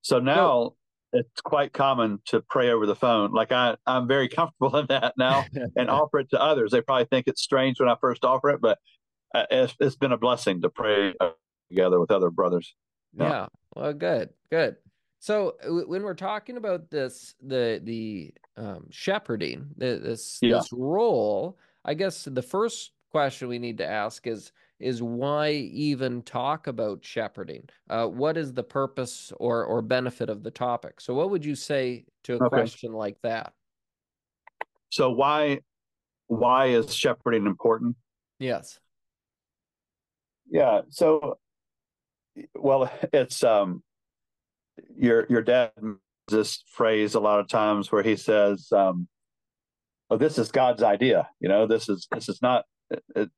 So 0.00 0.18
now 0.18 0.72
it's 1.12 1.40
quite 1.42 1.72
common 1.72 2.20
to 2.26 2.40
pray 2.48 2.70
over 2.70 2.86
the 2.86 2.96
phone. 2.96 3.32
Like 3.32 3.52
I, 3.52 3.76
I'm 3.86 4.08
very 4.08 4.28
comfortable 4.40 4.76
in 4.78 4.86
that 4.86 5.14
now 5.16 5.44
and 5.76 5.90
offer 5.90 6.20
it 6.20 6.30
to 6.30 6.40
others. 6.40 6.72
They 6.72 6.80
probably 6.80 7.04
think 7.04 7.28
it's 7.28 7.42
strange 7.42 7.78
when 7.78 7.88
I 7.88 7.96
first 8.00 8.24
offer 8.24 8.50
it, 8.50 8.60
but 8.60 8.78
it's, 9.34 9.74
it's 9.80 9.96
been 9.96 10.12
a 10.12 10.18
blessing 10.18 10.62
to 10.62 10.70
pray 10.70 11.14
together 11.68 12.00
with 12.00 12.10
other 12.10 12.30
brothers. 12.30 12.74
Yeah. 13.14 13.28
yeah. 13.28 13.46
Well, 13.74 13.92
good, 13.92 14.30
good. 14.50 14.76
So 15.18 15.54
when 15.64 16.02
we're 16.02 16.14
talking 16.14 16.56
about 16.56 16.90
this, 16.90 17.34
the 17.40 17.80
the 17.84 18.34
um, 18.56 18.86
shepherding, 18.90 19.68
this 19.76 20.38
yeah. 20.42 20.56
this 20.56 20.72
role, 20.72 21.58
I 21.84 21.94
guess 21.94 22.24
the 22.24 22.42
first 22.42 22.90
question 23.12 23.48
we 23.48 23.60
need 23.60 23.78
to 23.78 23.86
ask 23.86 24.26
is 24.26 24.52
is 24.80 25.00
why 25.00 25.50
even 25.50 26.22
talk 26.22 26.66
about 26.66 27.04
shepherding? 27.04 27.68
Uh, 27.88 28.06
what 28.06 28.36
is 28.36 28.52
the 28.52 28.64
purpose 28.64 29.32
or 29.38 29.64
or 29.64 29.80
benefit 29.80 30.28
of 30.28 30.42
the 30.42 30.50
topic? 30.50 31.00
So, 31.00 31.14
what 31.14 31.30
would 31.30 31.44
you 31.44 31.54
say 31.54 32.04
to 32.24 32.34
a 32.34 32.44
okay. 32.44 32.48
question 32.48 32.92
like 32.92 33.16
that? 33.22 33.52
So, 34.90 35.10
why 35.10 35.60
why 36.26 36.66
is 36.66 36.92
shepherding 36.92 37.46
important? 37.46 37.94
Yes. 38.40 38.80
Yeah. 40.52 40.82
So, 40.90 41.38
well, 42.54 42.92
it's 43.12 43.42
um, 43.42 43.82
your 44.96 45.26
your 45.28 45.42
dad 45.42 45.72
this 46.28 46.62
phrase 46.68 47.14
a 47.14 47.20
lot 47.20 47.40
of 47.40 47.48
times 47.48 47.90
where 47.90 48.02
he 48.02 48.16
says, 48.16 48.68
um, 48.70 49.08
"Well, 50.08 50.18
this 50.18 50.38
is 50.38 50.52
God's 50.52 50.82
idea." 50.82 51.28
You 51.40 51.48
know, 51.48 51.66
this 51.66 51.88
is 51.88 52.06
this 52.12 52.28
is 52.28 52.40
not. 52.42 52.64
It, 53.16 53.30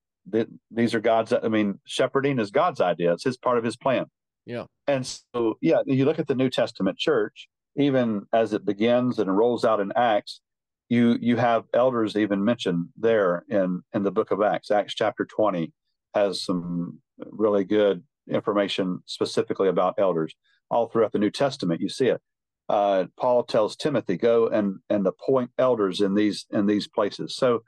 these 0.70 0.94
are 0.94 1.00
God's. 1.00 1.32
I 1.32 1.48
mean, 1.48 1.78
shepherding 1.86 2.40
is 2.40 2.50
God's 2.50 2.80
idea. 2.80 3.12
It's 3.12 3.24
His 3.24 3.36
part 3.36 3.58
of 3.58 3.64
His 3.64 3.76
plan. 3.76 4.06
Yeah. 4.44 4.64
And 4.88 5.06
so, 5.06 5.56
yeah, 5.60 5.82
you 5.86 6.04
look 6.04 6.18
at 6.18 6.26
the 6.26 6.34
New 6.34 6.50
Testament 6.50 6.98
church, 6.98 7.48
even 7.76 8.26
as 8.32 8.52
it 8.52 8.66
begins 8.66 9.18
and 9.18 9.36
rolls 9.36 9.64
out 9.64 9.80
in 9.80 9.92
Acts, 9.94 10.40
you 10.88 11.16
you 11.20 11.36
have 11.36 11.64
elders 11.72 12.16
even 12.16 12.44
mentioned 12.44 12.88
there 12.96 13.44
in 13.48 13.82
in 13.92 14.02
the 14.02 14.10
book 14.10 14.32
of 14.32 14.42
Acts. 14.42 14.70
Acts 14.72 14.94
chapter 14.94 15.24
twenty 15.24 15.72
has 16.14 16.42
some 16.42 17.00
really 17.30 17.64
good 17.64 18.02
information 18.30 19.00
specifically 19.06 19.68
about 19.68 19.94
elders. 19.98 20.34
All 20.70 20.88
throughout 20.88 21.12
the 21.12 21.18
New 21.18 21.30
Testament, 21.30 21.80
you 21.80 21.88
see 21.88 22.06
it. 22.06 22.20
Uh, 22.68 23.04
Paul 23.18 23.44
tells 23.44 23.76
Timothy, 23.76 24.16
"Go 24.16 24.48
and 24.48 24.78
and 24.88 25.06
appoint 25.06 25.50
elders 25.58 26.00
in 26.00 26.14
these 26.14 26.46
in 26.50 26.66
these 26.66 26.88
places." 26.88 27.36
So 27.36 27.62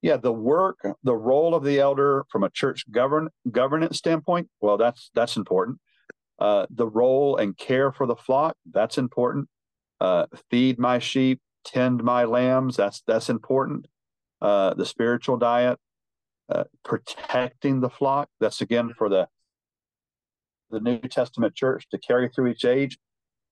yeah, 0.00 0.16
the 0.16 0.32
work, 0.32 0.78
the 1.02 1.16
role 1.16 1.54
of 1.54 1.64
the 1.64 1.80
elder 1.80 2.24
from 2.30 2.44
a 2.44 2.50
church 2.50 2.84
govern 2.90 3.28
governance 3.50 3.98
standpoint, 3.98 4.48
well, 4.60 4.76
that's 4.76 5.10
that's 5.14 5.36
important. 5.36 5.78
Uh, 6.38 6.66
the 6.70 6.86
role 6.86 7.36
and 7.36 7.56
care 7.58 7.90
for 7.90 8.06
the 8.06 8.14
flock, 8.14 8.56
that's 8.70 8.96
important. 8.96 9.48
Uh, 10.00 10.26
feed 10.50 10.78
my 10.78 11.00
sheep, 11.00 11.40
tend 11.64 12.04
my 12.04 12.24
lambs, 12.24 12.76
that's 12.76 13.02
that's 13.06 13.28
important. 13.28 13.86
Uh, 14.40 14.72
the 14.74 14.86
spiritual 14.86 15.36
diet, 15.36 15.80
uh, 16.48 16.64
protecting 16.84 17.80
the 17.80 17.90
flock, 17.90 18.28
that's 18.40 18.60
again 18.60 18.92
for 18.96 19.08
the 19.08 19.28
the 20.70 20.80
New 20.80 20.98
Testament 20.98 21.54
church 21.54 21.88
to 21.90 21.98
carry 21.98 22.28
through 22.28 22.48
each 22.48 22.64
age. 22.64 22.98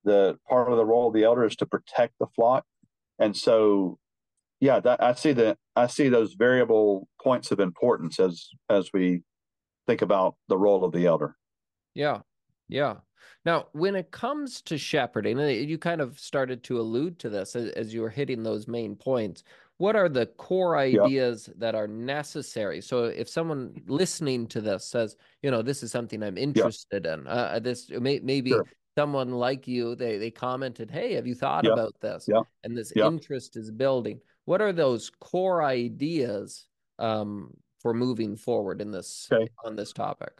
The 0.05 0.39
part 0.49 0.71
of 0.71 0.77
the 0.77 0.85
role 0.85 1.09
of 1.09 1.15
the 1.15 1.25
elder 1.25 1.45
is 1.45 1.57
to 1.57 1.67
protect 1.67 2.15
the 2.19 2.27
flock, 2.35 2.65
and 3.19 3.37
so 3.37 3.99
yeah, 4.61 4.81
that, 4.81 5.03
I 5.03 5.15
see 5.15 5.33
that 5.33 5.59
I 5.75 5.87
see 5.87 6.09
those 6.09 6.35
variable 6.35 7.09
points 7.23 7.51
of 7.51 7.61
importance 7.61 8.19
as 8.19 8.49
as 8.71 8.91
we 8.93 9.23
think 9.87 10.03
about 10.03 10.37
the 10.49 10.59
role 10.59 10.85
of 10.85 10.93
the 10.93 11.07
elder. 11.07 11.37
Yeah, 11.95 12.21
yeah. 12.69 12.97
Now, 13.45 13.67
when 13.73 13.95
it 13.95 14.11
comes 14.11 14.61
to 14.63 14.77
shepherding, 14.77 15.39
you 15.39 15.79
kind 15.79 16.01
of 16.01 16.19
started 16.19 16.65
to 16.65 16.81
allude 16.81 17.19
to 17.21 17.29
this 17.29 17.55
as, 17.55 17.71
as 17.71 17.95
you 17.95 18.01
were 18.01 18.11
hitting 18.11 18.43
those 18.43 18.67
main 18.67 18.97
points. 18.97 19.45
What 19.79 19.95
are 19.95 20.09
the 20.09 20.27
core 20.27 20.77
ideas 20.77 21.49
yeah. 21.49 21.55
that 21.59 21.75
are 21.75 21.87
necessary? 21.87 22.81
So, 22.81 23.05
if 23.05 23.29
someone 23.29 23.75
listening 23.87 24.47
to 24.49 24.61
this 24.61 24.87
says, 24.87 25.17
you 25.43 25.51
know, 25.51 25.61
this 25.63 25.83
is 25.83 25.93
something 25.93 26.23
I'm 26.23 26.39
interested 26.39 27.05
yeah. 27.05 27.15
in, 27.15 27.27
uh, 27.27 27.61
this 27.63 27.91
may, 27.91 28.21
maybe 28.21 28.51
sure. 28.51 28.65
someone 28.97 29.33
like 29.33 29.69
you, 29.69 29.95
they 29.95 30.17
they 30.17 30.31
commented, 30.31 30.91
"Hey, 30.91 31.13
have 31.15 31.27
you 31.27 31.35
thought 31.35 31.65
yeah. 31.65 31.73
about 31.73 31.95
this?" 32.01 32.27
And 32.65 32.77
this 32.77 32.93
interest 32.93 33.57
is 33.57 33.71
building 33.71 34.21
what 34.47 34.63
are 34.63 34.73
those 34.73 35.11
core 35.21 35.63
ideas 35.63 36.67
um, 36.99 37.53
for 37.81 37.93
moving 37.93 38.37
forward 38.37 38.81
in 38.81 38.91
this 38.91 39.29
okay. 39.31 39.49
on 39.65 39.77
this 39.77 39.93
topic? 39.93 40.33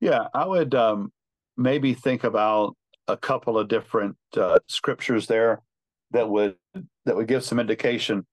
Yeah, 0.00 0.28
I 0.34 0.44
would 0.44 0.74
um, 0.74 1.12
maybe 1.56 1.94
think 1.94 2.24
about 2.24 2.76
a 3.08 3.16
couple 3.16 3.58
of 3.58 3.68
different 3.68 4.16
uh, 4.36 4.58
scriptures 4.68 5.26
there 5.26 5.62
that 6.10 6.28
would 6.28 6.56
that 7.04 7.16
would 7.16 7.28
give 7.28 7.44
some 7.44 7.58
indication. 7.60 8.26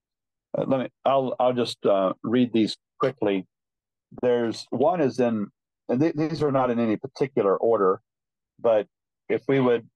Uh, 0.57 0.65
let 0.67 0.79
me. 0.79 0.87
I'll 1.05 1.35
I'll 1.39 1.53
just 1.53 1.85
uh, 1.85 2.13
read 2.23 2.53
these 2.53 2.77
quickly. 2.99 3.45
There's 4.21 4.65
one 4.69 5.01
is 5.01 5.19
in, 5.19 5.47
and 5.89 5.99
th- 5.99 6.15
these 6.15 6.43
are 6.43 6.51
not 6.51 6.69
in 6.69 6.79
any 6.79 6.97
particular 6.97 7.57
order, 7.57 8.01
but 8.59 8.87
if 9.29 9.43
we 9.47 9.59
would, 9.59 9.87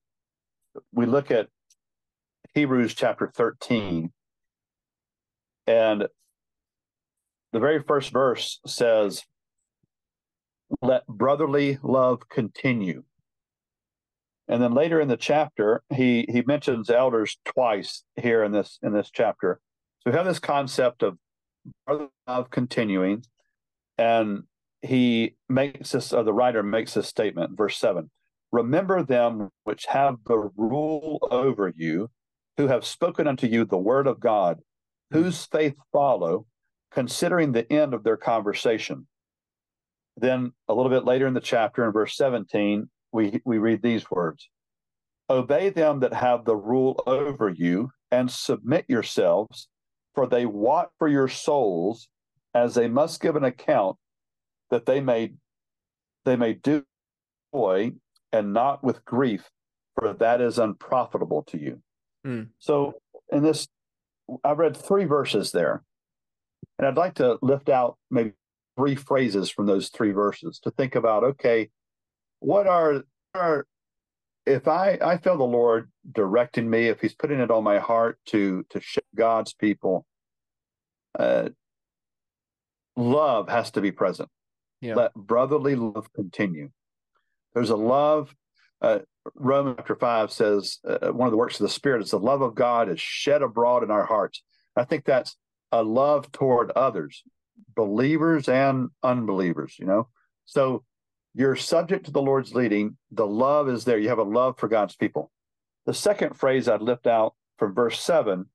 we 0.92 1.06
look 1.06 1.32
at 1.32 1.48
Hebrews 2.54 2.96
chapter 2.96 3.32
13, 3.36 4.12
and 5.68 6.08
the 7.54 7.60
very 7.60 7.82
first 7.82 8.12
verse 8.12 8.60
says, 8.66 9.24
Let 10.82 11.08
brotherly 11.08 11.80
love 11.82 12.30
continue. 12.30 13.04
And 14.48 14.62
then 14.62 14.74
later 14.74 15.02
in 15.02 15.08
the 15.08 15.18
chapter, 15.18 15.84
he 15.94 16.26
he 16.30 16.42
mentions 16.42 16.90
elders 16.90 17.38
twice 17.46 18.04
here 18.16 18.44
in 18.44 18.52
this 18.52 18.80
in 18.82 18.94
this 18.94 19.12
chapter. 19.12 19.60
So 20.00 20.12
we 20.12 20.18
have 20.18 20.26
this 20.26 20.40
concept 20.40 21.04
of 21.04 21.18
love 22.28 22.50
continuing, 22.50 23.24
and 23.98 24.44
he 24.82 25.36
makes 25.50 25.92
this, 25.92 26.14
or 26.14 26.24
the 26.24 26.34
writer 26.34 26.64
makes 26.64 26.94
this 26.94 27.08
statement, 27.08 27.58
verse 27.58 27.78
seven. 27.78 28.10
Remember 28.52 29.04
them 29.04 29.50
which 29.66 29.86
have 29.88 30.16
the 30.26 30.50
rule 30.56 31.20
over 31.30 31.74
you, 31.76 32.10
who 32.56 32.68
have 32.68 32.86
spoken 32.86 33.28
unto 33.28 33.48
you 33.48 33.66
the 33.66 33.78
word 33.78 34.08
of 34.08 34.22
God, 34.22 34.60
whose 35.12 35.46
faith 35.46 35.76
follow, 35.92 36.46
considering 36.92 37.52
the 37.52 37.72
end 37.72 37.94
of 37.94 38.04
their 38.04 38.18
conversation. 38.18 39.08
Then 40.16 40.54
a 40.68 40.74
little 40.74 40.90
bit 40.90 41.06
later 41.06 41.28
in 41.28 41.34
the 41.34 41.42
chapter, 41.42 41.86
in 41.86 41.92
verse 41.92 42.16
17, 42.16 42.90
we, 43.12 43.42
we 43.46 43.58
read 43.58 43.82
these 43.82 44.10
words 44.10 44.50
Obey 45.30 45.70
them 45.70 46.00
that 46.00 46.14
have 46.14 46.46
the 46.46 46.56
rule 46.56 47.04
over 47.06 47.50
you, 47.50 47.92
and 48.12 48.32
submit 48.32 48.86
yourselves, 48.88 49.68
for 50.16 50.26
they 50.26 50.46
watch 50.46 50.88
for 50.98 51.10
your 51.10 51.28
souls, 51.28 52.08
as 52.54 52.76
they 52.76 52.88
must 52.88 53.22
give 53.22 53.36
an 53.36 53.44
account, 53.44 53.98
that 54.72 54.86
they 54.86 55.02
may 55.02 55.34
they 56.24 56.36
may 56.36 56.54
do 56.54 56.84
joy 57.54 57.92
and 58.32 58.54
not 58.54 58.84
with 58.84 59.04
grief, 59.06 59.50
for 59.96 60.14
that 60.14 60.42
is 60.42 60.60
unprofitable 60.60 61.44
to 61.44 61.58
you. 61.58 61.82
Mm. 62.26 62.48
So 62.60 62.96
in 63.30 63.44
this 63.44 63.68
I 64.44 64.52
read 64.52 64.76
three 64.76 65.06
verses 65.06 65.52
there, 65.52 65.84
and 66.78 66.88
I'd 66.88 66.98
like 66.98 67.16
to 67.16 67.38
lift 67.42 67.70
out 67.70 67.98
maybe 68.10 68.32
three 68.78 68.96
phrases 68.96 69.50
from 69.50 69.66
those 69.66 69.90
three 69.90 70.12
verses 70.12 70.60
to 70.60 70.72
think 70.72 70.96
about. 70.96 71.24
Okay, 71.24 71.70
what 72.48 72.66
are 72.66 73.04
are 73.34 73.68
if 74.46 74.70
I 74.70 74.98
I 75.04 75.18
feel 75.18 75.38
the 75.38 75.44
Lord 75.44 75.92
directing 76.10 76.70
me, 76.70 76.88
if 76.88 77.02
He's 77.02 77.14
putting 77.14 77.42
it 77.42 77.52
on 77.52 77.64
my 77.66 77.80
heart 77.80 78.20
to 78.28 78.64
to 78.70 78.80
show 78.80 79.02
God's 79.14 79.54
people, 79.54 80.06
uh, 81.20 81.50
love 82.96 83.50
has 83.50 83.72
to 83.72 83.82
be 83.82 83.92
present. 83.92 84.30
Yeah. 84.80 84.96
Let 84.96 85.14
brotherly 85.14 85.76
love 85.76 86.14
continue. 86.14 86.70
There's 87.54 87.70
a 87.70 87.76
love. 87.76 88.34
Uh, 88.82 89.00
Romans 89.36 89.76
chapter 89.80 89.96
5 89.96 90.32
says 90.32 90.78
uh, 90.88 91.10
one 91.10 91.28
of 91.28 91.32
the 91.32 91.38
works 91.38 91.60
of 91.60 91.66
the 91.66 91.74
Spirit 91.74 92.02
is 92.04 92.12
the 92.12 92.20
love 92.20 92.42
of 92.42 92.56
God 92.56 92.88
is 92.88 93.02
shed 93.02 93.42
abroad 93.42 93.84
in 93.84 93.92
our 93.92 94.06
hearts. 94.06 94.42
I 94.76 94.86
think 94.86 95.04
that's 95.04 95.36
a 95.74 95.84
love 95.84 96.32
toward 96.32 96.72
others, 96.72 97.24
believers 97.76 98.48
and 98.48 98.90
unbelievers, 99.04 99.76
you 99.80 99.86
know. 99.86 100.08
So 100.46 100.84
you're 101.38 101.56
subject 101.56 102.06
to 102.06 102.12
the 102.12 102.22
Lord's 102.22 102.56
leading. 102.56 102.98
The 103.12 103.28
love 103.28 103.70
is 103.70 103.86
there. 103.86 104.00
You 104.00 104.10
have 104.10 104.18
a 104.18 104.24
love 104.24 104.58
for 104.58 104.68
God's 104.68 104.96
people. 104.96 105.32
The 105.86 105.94
second 105.94 106.36
phrase 106.36 106.68
I'd 106.68 106.82
lift 106.82 107.06
out 107.06 107.36
from 107.60 107.76
verse 107.76 108.02
7 108.02 108.48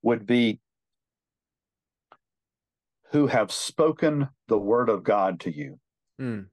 would 0.00 0.24
be 0.24 0.58
who 3.10 3.26
have 3.26 3.52
spoken 3.52 4.28
the 4.48 4.56
word 4.56 4.88
of 4.88 5.04
God 5.04 5.40
to 5.40 5.54
you. 5.54 5.78
Mm. 6.18 6.46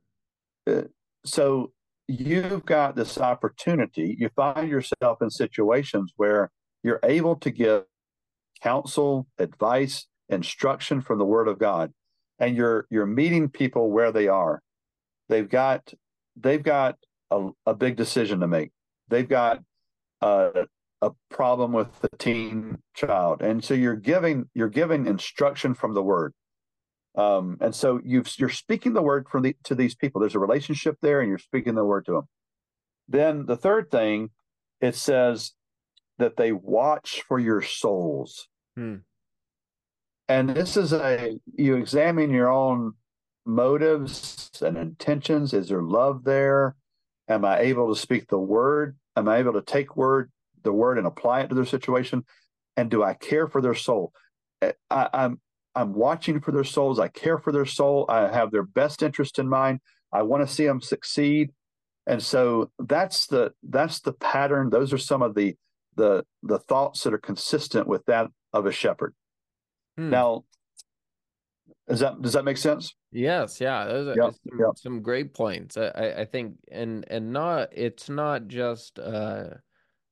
Uh, 0.68 0.82
so 1.24 1.72
you've 2.10 2.66
got 2.66 2.98
this 2.98 3.18
opportunity. 3.18 4.18
You 4.20 4.30
find 4.36 4.70
yourself 4.70 5.22
in 5.22 5.30
situations 5.30 6.12
where 6.18 6.52
you're 6.84 7.00
able 7.04 7.38
to 7.38 7.52
give 7.52 7.84
counsel, 8.62 9.28
advice, 9.38 10.08
instruction 10.28 11.00
from 11.00 11.20
the 11.20 11.26
word 11.26 11.48
of 11.48 11.58
God. 11.58 11.94
And 12.38 12.58
you're 12.58 12.86
you're 12.90 13.06
meeting 13.06 13.48
people 13.48 13.92
where 13.92 14.12
they 14.12 14.28
are. 14.28 14.62
They've 15.30 15.50
got 15.50 15.94
they've 16.36 16.64
got 16.64 16.98
a, 17.32 17.50
a 17.66 17.74
big 17.74 17.96
decision 17.96 18.40
to 18.42 18.48
make. 18.48 18.72
They've 19.08 19.28
got 19.28 19.62
a, 20.22 20.66
a 21.02 21.12
problem 21.30 21.72
with 21.72 22.00
the 22.02 22.10
teen 22.18 22.80
child. 22.96 23.42
And 23.42 23.64
so 23.64 23.74
you're 23.74 23.96
giving 23.96 24.50
you're 24.54 24.70
giving 24.70 25.08
instruction 25.08 25.74
from 25.74 25.94
the 25.94 26.04
word. 26.04 26.34
Um, 27.16 27.58
and 27.62 27.74
so 27.74 28.00
you 28.04 28.24
are 28.42 28.50
speaking 28.50 28.94
the 28.94 29.02
word 29.02 29.28
from 29.30 29.44
the, 29.44 29.56
to 29.66 29.76
these 29.76 29.96
people. 29.96 30.22
There's 30.22 30.36
a 30.36 30.40
relationship 30.40 30.98
there, 31.02 31.22
and 31.22 31.30
you're 31.30 31.38
speaking 31.38 31.76
the 31.76 31.84
word 31.86 32.06
to 32.06 32.14
them. 32.14 32.28
Then 33.08 33.46
the 33.46 33.58
third 33.58 33.90
thing, 33.90 34.30
it 34.80 34.96
says 34.96 35.54
that 36.20 36.38
they 36.38 36.52
watch 36.52 37.24
for 37.28 37.40
your 37.40 37.62
souls. 37.62 38.48
Hmm. 38.76 38.98
And 40.28 40.50
this 40.50 40.78
is 40.78 40.94
a 40.94 41.40
you 41.56 41.76
examine 41.76 42.30
your 42.30 42.52
own 42.52 42.94
motives 43.46 44.50
and 44.62 44.78
intentions. 44.78 45.54
Is 45.54 45.70
there 45.70 45.82
love 45.82 46.24
there? 46.24 46.76
Am 47.28 47.46
I 47.46 47.60
able 47.60 47.94
to 47.94 48.00
speak 48.00 48.28
the 48.28 48.40
word? 48.40 48.98
Am 49.16 49.28
I 49.28 49.38
able 49.38 49.54
to 49.54 49.62
take 49.62 49.96
word 49.96 50.32
the 50.64 50.74
word 50.74 50.98
and 50.98 51.08
apply 51.08 51.42
it 51.42 51.50
to 51.50 51.56
their 51.56 51.66
situation? 51.66 52.26
And 52.76 52.90
do 52.90 53.04
I 53.04 53.14
care 53.14 53.48
for 53.48 53.62
their 53.62 53.76
soul? 53.76 54.14
I, 54.62 54.74
I'm 54.90 55.40
I'm 55.76 55.94
watching 55.94 56.42
for 56.42 56.52
their 56.52 56.64
souls. 56.64 57.00
I 57.00 57.08
care 57.08 57.38
for 57.38 57.52
their 57.52 57.66
soul. 57.66 58.06
I 58.10 58.28
have 58.32 58.52
their 58.52 58.64
best 58.64 59.04
interest 59.04 59.40
in 59.40 59.48
mind. 59.48 59.80
I 60.12 60.24
want 60.24 60.46
to 60.46 60.54
see 60.54 60.66
them 60.66 60.82
succeed. 60.82 61.52
And 62.08 62.22
so 62.24 62.72
that's 62.80 63.28
the 63.28 63.54
that's 63.64 64.00
the 64.00 64.14
pattern. 64.14 64.72
Those 64.72 64.94
are 64.94 64.98
some 64.98 65.22
of 65.22 65.36
the 65.36 65.56
the 65.96 66.26
the 66.42 66.60
thoughts 66.60 67.04
that 67.04 67.14
are 67.14 67.20
consistent 67.20 67.88
with 67.88 68.04
that 68.06 68.28
of 68.52 68.66
a 68.66 68.72
shepherd. 68.72 69.14
Hmm. 69.98 70.10
Now, 70.10 70.44
does 71.90 72.00
that 72.02 72.22
does 72.22 72.34
that 72.34 72.46
make 72.46 72.58
sense? 72.58 72.94
Yes, 73.12 73.60
yeah, 73.60 73.86
those 73.86 74.08
are 74.08 74.16
yep, 74.16 74.34
some, 74.34 74.60
yep. 74.60 74.70
some, 74.76 75.02
great 75.02 75.34
points. 75.34 75.76
I, 75.76 76.14
I 76.20 76.26
think, 76.26 76.58
and 76.72 77.04
and 77.10 77.34
not 77.34 77.70
it's 77.72 78.10
not 78.10 78.48
just 78.48 79.00
uh, 79.00 79.46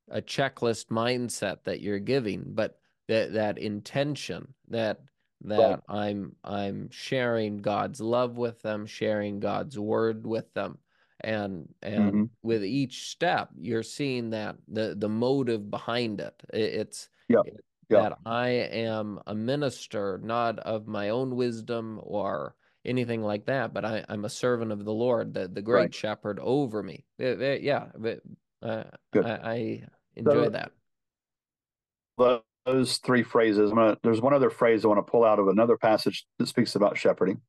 a 0.10 0.22
checklist 0.22 0.88
mindset 0.88 1.64
that 1.66 1.82
you're 1.82 2.00
giving, 2.00 2.46
but 2.48 2.80
that 3.08 3.34
that 3.34 3.60
intention 3.60 4.54
that 4.70 5.02
that 5.42 5.70
right. 5.70 5.80
I'm 5.88 6.36
I'm 6.44 6.90
sharing 6.90 7.58
God's 7.58 8.02
love 8.02 8.38
with 8.38 8.62
them, 8.64 8.88
sharing 8.88 9.40
God's 9.40 9.78
word 9.78 10.26
with 10.26 10.52
them. 10.54 10.80
And 11.22 11.70
and 11.82 12.04
mm-hmm. 12.04 12.24
with 12.44 12.64
each 12.64 13.10
step, 13.10 13.50
you're 13.58 13.84
seeing 13.84 14.32
that 14.32 14.56
the 14.68 14.96
the 14.98 15.10
motive 15.10 15.70
behind 15.70 16.22
it. 16.22 16.34
It's 16.54 17.10
yeah. 17.28 17.42
It, 17.46 17.64
that 17.90 18.18
I 18.26 18.50
am 18.50 19.20
a 19.28 19.36
minister, 19.36 20.20
not 20.24 20.60
of 20.60 20.88
my 20.88 21.10
own 21.10 21.36
wisdom 21.36 22.00
or 22.04 22.56
anything 22.86 23.22
like 23.22 23.46
that, 23.46 23.74
but 23.74 23.86
I, 23.86 24.04
am 24.10 24.26
a 24.26 24.30
servant 24.30 24.72
of 24.72 24.84
the 24.86 24.94
Lord, 24.94 25.34
the, 25.34 25.48
the 25.48 25.62
great 25.62 25.82
right. 25.82 25.96
shepherd 25.96 26.40
over 26.42 26.82
me. 26.82 27.06
It, 27.20 27.42
it, 27.42 27.62
yeah, 27.62 27.88
uh, 28.62 28.84
I, 29.16 29.30
I, 29.30 29.84
enjoy 30.16 30.46
so, 30.46 30.50
that. 30.50 30.72
Those 32.66 32.98
three 32.98 33.24
phrases. 33.24 33.72
Gonna, 33.72 33.98
there's 34.04 34.20
one 34.20 34.34
other 34.34 34.50
phrase 34.50 34.84
I 34.84 34.90
want 34.90 35.06
to 35.06 35.10
pull 35.10 35.24
out 35.24 35.40
of 35.40 35.48
another 35.48 35.78
passage 35.78 36.26
that 36.38 36.48
speaks 36.48 36.76
about 36.76 36.98
shepherding, 36.98 37.40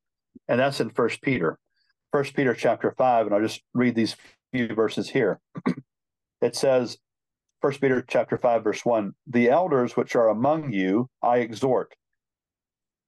and 0.47 0.61
that's 0.61 0.81
in 0.81 0.91
First 0.91 1.23
Peter, 1.23 1.59
First 2.13 2.35
Peter 2.35 2.55
chapter 2.55 2.95
five, 2.97 3.27
and 3.27 3.35
I'll 3.35 3.41
just 3.41 3.63
read 3.75 3.97
these 3.97 4.15
few 4.53 4.69
verses 4.69 5.11
here. 5.11 5.41
it 6.41 6.55
says, 6.55 6.99
First 7.61 7.81
Peter 7.81 8.05
chapter 8.07 8.39
five, 8.39 8.63
verse 8.63 8.85
one: 8.85 9.15
The 9.27 9.49
elders 9.49 9.97
which 9.97 10.15
are 10.15 10.29
among 10.29 10.73
you, 10.73 11.09
I 11.21 11.39
exhort, 11.39 11.97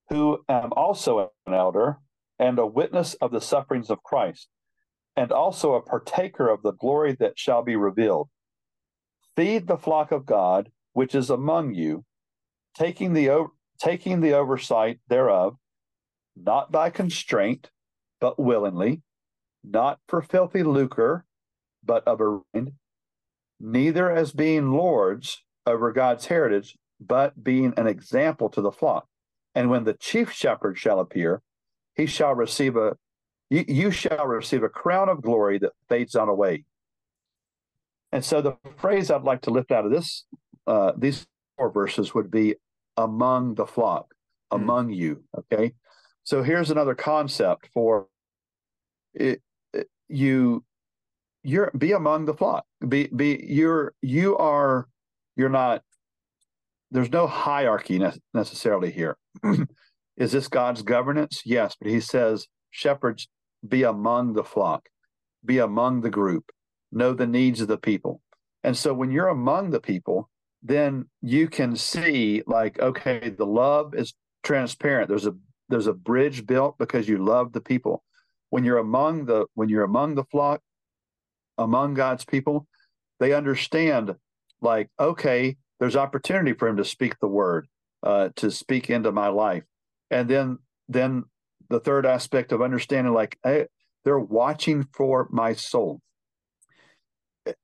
who 0.09 0.45
am 0.49 0.73
also 0.73 1.31
an 1.47 1.55
elder 1.55 1.99
and 2.39 2.59
a 2.59 2.67
witness 2.67 3.15
of 3.15 3.31
the 3.31 3.41
sufferings 3.41 3.91
of 3.91 4.03
Christ, 4.03 4.49
and 5.15 5.31
also 5.31 5.75
a 5.75 5.83
partaker 5.83 6.49
of 6.49 6.63
the 6.63 6.73
glory 6.73 7.15
that 7.21 7.39
shall 7.39 7.63
be 7.63 7.77
revealed. 7.77 8.29
Feed 9.37 9.69
the 9.69 9.77
flock 9.77 10.11
of 10.11 10.27
God 10.27 10.73
which 10.95 11.15
is 11.15 11.31
among 11.31 11.75
you, 11.75 12.05
taking 12.75 13.13
the 13.13 13.47
taking 13.79 14.21
the 14.21 14.33
oversight 14.33 14.99
thereof, 15.07 15.57
not 16.35 16.73
by 16.73 16.91
constraint, 16.91 17.71
but 18.21 18.37
willingly, 18.37 19.03
not 19.63 20.01
for 20.09 20.21
filthy 20.21 20.65
lucre, 20.65 21.25
but 21.85 22.03
of 22.09 22.21
a 22.21 22.41
neither 23.61 24.11
as 24.11 24.33
being 24.33 24.73
lords 24.73 25.42
over 25.66 25.92
God's 25.92 26.27
heritage, 26.27 26.77
but 27.01 27.42
being 27.42 27.75
an 27.77 27.87
example 27.87 28.49
to 28.51 28.61
the 28.61 28.73
flock. 28.73 29.07
And 29.55 29.70
when 29.70 29.85
the 29.85 29.94
chief 29.94 30.33
shepherd 30.33 30.79
shall 30.79 31.01
appear, 31.01 31.42
he 31.94 32.07
shall 32.07 32.35
receive 32.35 32.77
a 32.77 32.96
you, 33.51 33.64
you 33.66 33.90
shall 33.90 34.27
receive 34.27 34.62
a 34.62 34.68
crown 34.68 35.09
of 35.09 35.23
glory 35.23 35.59
that 35.59 35.73
fades 35.88 36.14
not 36.14 36.29
away. 36.29 36.64
And 38.12 38.25
so 38.25 38.40
the 38.40 38.57
phrase 38.77 39.11
I'd 39.11 39.23
like 39.23 39.42
to 39.42 39.51
lift 39.51 39.73
out 39.73 39.85
of 39.85 39.90
this 39.90 40.25
uh, 40.66 40.92
these 40.96 41.27
four 41.57 41.70
verses 41.70 42.14
would 42.14 42.31
be 42.31 42.55
among 42.96 43.55
the 43.55 43.66
flock, 43.66 44.14
mm-hmm. 44.53 44.62
among 44.62 44.90
you. 44.90 45.25
Okay. 45.37 45.73
So 46.23 46.42
here's 46.42 46.70
another 46.70 46.94
concept 46.94 47.68
for 47.75 48.07
it, 49.14 49.42
it, 49.73 49.88
you 50.09 50.64
you're 51.42 51.70
be 51.76 51.92
among 51.92 52.24
the 52.26 52.35
flock. 52.35 52.64
Be 52.87 53.09
be 53.09 53.44
you're 53.48 53.94
you 54.03 54.37
are 54.37 54.88
you're 55.37 55.48
not 55.48 55.83
there's 56.90 57.11
no 57.11 57.26
hierarchy 57.26 57.98
ne- 57.98 58.20
necessarily 58.35 58.90
here. 58.90 59.16
Is 60.16 60.33
this 60.33 60.48
God's 60.48 60.83
governance? 60.83 61.42
Yes, 61.44 61.76
but 61.81 61.90
he 61.90 62.00
says 62.00 62.46
shepherds 62.70 63.29
be 63.66 63.85
among 63.85 64.35
the 64.35 64.44
flock, 64.44 64.88
be 65.44 65.59
among 65.59 66.00
the 66.00 66.11
group, 66.11 66.50
know 66.92 67.12
the 67.14 67.26
needs 67.26 67.61
of 67.61 67.68
the 67.68 67.79
people. 67.79 68.20
And 68.62 68.76
so 68.76 68.92
when 68.92 69.11
you're 69.11 69.29
among 69.29 69.70
the 69.70 69.81
people, 69.81 70.29
then 70.62 71.09
you 71.22 71.48
can 71.48 71.74
see 71.74 72.42
like 72.46 72.79
okay 72.81 73.31
the 73.31 73.46
love 73.46 73.94
is 73.94 74.14
transparent 74.42 75.09
there's 75.09 75.26
a 75.26 75.35
there's 75.68 75.87
a 75.87 75.92
bridge 75.92 76.46
built 76.46 76.76
because 76.79 77.09
you 77.09 77.18
love 77.18 77.53
the 77.53 77.61
people 77.61 78.03
when 78.50 78.64
you're 78.64 78.79
among 78.79 79.24
the 79.24 79.46
when 79.55 79.68
you're 79.68 79.85
among 79.85 80.14
the 80.14 80.24
flock 80.24 80.61
among 81.61 81.94
god's 81.94 82.25
people 82.25 82.66
they 83.20 83.33
understand 83.33 84.16
like 84.61 84.88
okay 84.99 85.57
there's 85.79 85.96
opportunity 85.96 86.53
for 86.53 86.66
him 86.66 86.77
to 86.77 86.85
speak 86.85 87.18
the 87.20 87.29
word 87.29 87.66
uh, 88.03 88.31
to 88.35 88.51
speak 88.51 88.90
into 88.90 89.12
my 89.12 89.29
life 89.29 89.62
and 90.11 90.29
then 90.29 90.59
then 90.88 91.25
the 91.68 91.81
third 91.81 92.05
aspect 92.05 92.51
of 92.51 92.61
understanding 92.61 93.12
like 93.12 93.38
hey, 93.44 93.66
they're 94.05 94.18
watching 94.18 94.87
for 94.92 95.29
my 95.31 95.53
soul 95.53 96.01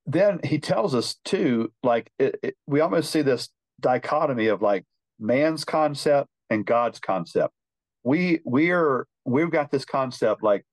then 0.06 0.40
he 0.44 0.58
tells 0.58 0.94
us 0.94 1.16
too, 1.24 1.72
like 1.82 2.10
it, 2.18 2.38
it, 2.42 2.56
we 2.66 2.80
almost 2.80 3.10
see 3.10 3.22
this 3.22 3.48
dichotomy 3.80 4.46
of 4.46 4.62
like 4.62 4.84
man's 5.18 5.64
concept 5.64 6.28
and 6.50 6.64
God's 6.64 6.98
concept. 6.98 7.52
We 8.04 8.40
we 8.44 8.70
are 8.70 9.06
we've 9.24 9.50
got 9.50 9.70
this 9.70 9.84
concept 9.84 10.42
like 10.42 10.64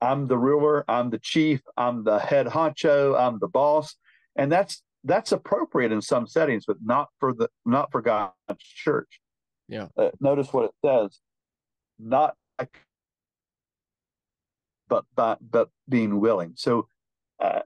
I'm 0.00 0.26
the 0.26 0.38
ruler, 0.38 0.84
I'm 0.88 1.10
the 1.10 1.18
chief, 1.18 1.60
I'm 1.76 2.04
the 2.04 2.18
head 2.18 2.46
honcho, 2.46 3.18
I'm 3.18 3.38
the 3.38 3.48
boss, 3.48 3.96
and 4.36 4.50
that's 4.50 4.82
that's 5.04 5.32
appropriate 5.32 5.92
in 5.92 6.02
some 6.02 6.26
settings, 6.26 6.64
but 6.66 6.76
not 6.82 7.08
for 7.18 7.32
the 7.32 7.48
not 7.64 7.90
for 7.92 8.02
God's 8.02 8.34
church. 8.58 9.20
Yeah. 9.68 9.88
Uh, 9.96 10.10
notice 10.20 10.52
what 10.52 10.64
it 10.64 10.72
says, 10.84 11.20
not 11.98 12.34
but 14.88 15.04
but 15.14 15.38
but 15.40 15.70
being 15.88 16.20
willing. 16.20 16.52
So 16.56 16.88
uh, 17.42 17.60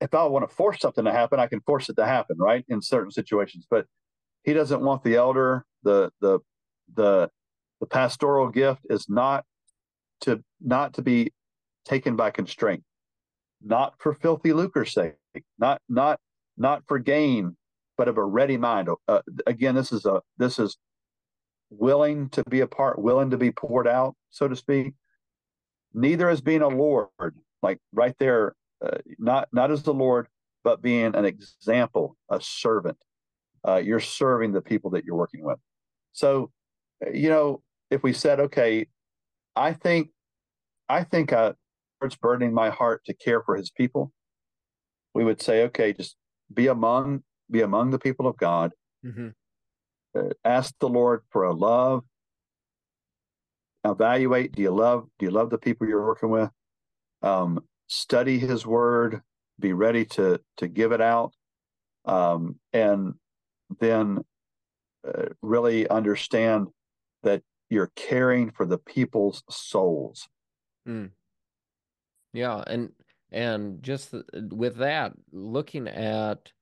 if 0.00 0.14
I 0.14 0.24
want 0.24 0.48
to 0.48 0.54
force 0.54 0.80
something 0.80 1.04
to 1.04 1.12
happen, 1.12 1.40
I 1.40 1.46
can 1.46 1.60
force 1.60 1.90
it 1.90 1.96
to 1.96 2.06
happen, 2.06 2.38
right? 2.38 2.64
In 2.68 2.80
certain 2.80 3.10
situations. 3.10 3.66
But 3.68 3.86
he 4.44 4.54
doesn't 4.54 4.80
want 4.80 5.02
the 5.02 5.16
elder, 5.16 5.66
the 5.82 6.10
the 6.20 6.38
the 6.94 7.30
the 7.80 7.86
pastoral 7.86 8.48
gift 8.48 8.86
is 8.88 9.06
not 9.08 9.44
to 10.22 10.42
not 10.60 10.94
to 10.94 11.02
be 11.02 11.32
taken 11.88 12.16
by 12.16 12.30
constraint, 12.30 12.82
not 13.62 13.94
for 13.98 14.12
filthy 14.14 14.52
lucre's 14.52 14.92
sake, 14.92 15.14
not 15.58 15.80
not 15.88 16.20
not 16.56 16.82
for 16.86 16.98
gain, 16.98 17.56
but 17.96 18.08
of 18.08 18.18
a 18.18 18.24
ready 18.24 18.56
mind. 18.56 18.88
Uh, 19.06 19.22
again, 19.46 19.74
this 19.74 19.92
is 19.92 20.04
a 20.04 20.20
this 20.36 20.58
is 20.58 20.76
willing 21.70 22.28
to 22.30 22.44
be 22.44 22.60
a 22.60 22.66
part, 22.66 22.98
willing 22.98 23.30
to 23.30 23.36
be 23.36 23.50
poured 23.50 23.88
out, 23.88 24.14
so 24.30 24.48
to 24.48 24.56
speak. 24.56 24.94
Neither 25.94 26.28
as 26.28 26.40
being 26.40 26.62
a 26.62 26.68
Lord, 26.68 27.08
like 27.62 27.78
right 27.92 28.14
there, 28.18 28.54
uh, 28.84 28.98
not 29.18 29.48
not 29.52 29.70
as 29.70 29.82
the 29.82 29.94
Lord, 29.94 30.28
but 30.64 30.82
being 30.82 31.14
an 31.14 31.24
example, 31.24 32.16
a 32.30 32.40
servant. 32.40 32.98
Uh, 33.66 33.76
you're 33.76 34.00
serving 34.00 34.52
the 34.52 34.60
people 34.62 34.90
that 34.90 35.04
you're 35.04 35.16
working 35.16 35.44
with. 35.44 35.58
So, 36.12 36.50
you 37.12 37.28
know, 37.28 37.62
if 37.90 38.02
we 38.02 38.12
said, 38.12 38.38
okay, 38.38 38.86
I 39.56 39.72
think, 39.72 40.10
I 40.88 41.04
think 41.04 41.32
uh, 41.32 41.54
it's 42.02 42.16
burdening 42.16 42.54
my 42.54 42.70
heart 42.70 43.04
to 43.06 43.14
care 43.14 43.42
for 43.42 43.56
His 43.56 43.70
people, 43.70 44.12
we 45.14 45.24
would 45.24 45.42
say, 45.42 45.64
okay, 45.64 45.92
just 45.92 46.16
be 46.52 46.66
among 46.66 47.22
be 47.50 47.62
among 47.62 47.90
the 47.90 47.98
people 47.98 48.26
of 48.26 48.36
God. 48.36 48.72
Mm-hmm. 49.04 49.28
Uh, 50.16 50.30
ask 50.44 50.74
the 50.80 50.88
Lord 50.88 51.22
for 51.30 51.44
a 51.44 51.54
love. 51.54 52.04
Evaluate: 53.84 54.52
Do 54.52 54.62
you 54.62 54.70
love? 54.70 55.06
Do 55.18 55.26
you 55.26 55.30
love 55.30 55.50
the 55.50 55.58
people 55.58 55.88
you're 55.88 56.04
working 56.04 56.30
with? 56.30 56.50
Um, 57.22 57.60
study 57.86 58.38
His 58.38 58.66
Word. 58.66 59.22
Be 59.58 59.72
ready 59.72 60.04
to 60.04 60.40
to 60.58 60.68
give 60.68 60.92
it 60.92 61.00
out, 61.00 61.32
um, 62.04 62.56
and 62.72 63.14
then 63.80 64.24
uh, 65.06 65.26
really 65.42 65.88
understand 65.88 66.68
that 67.22 67.42
you're 67.70 67.90
caring 67.96 68.50
for 68.50 68.66
the 68.66 68.78
people's 68.78 69.42
souls. 69.50 70.28
Mm. 70.86 71.10
Yeah, 72.38 72.62
and 72.66 72.90
and 73.32 73.82
just 73.82 74.14
with 74.34 74.76
that, 74.76 75.12
looking 75.32 75.88
at 75.88 76.52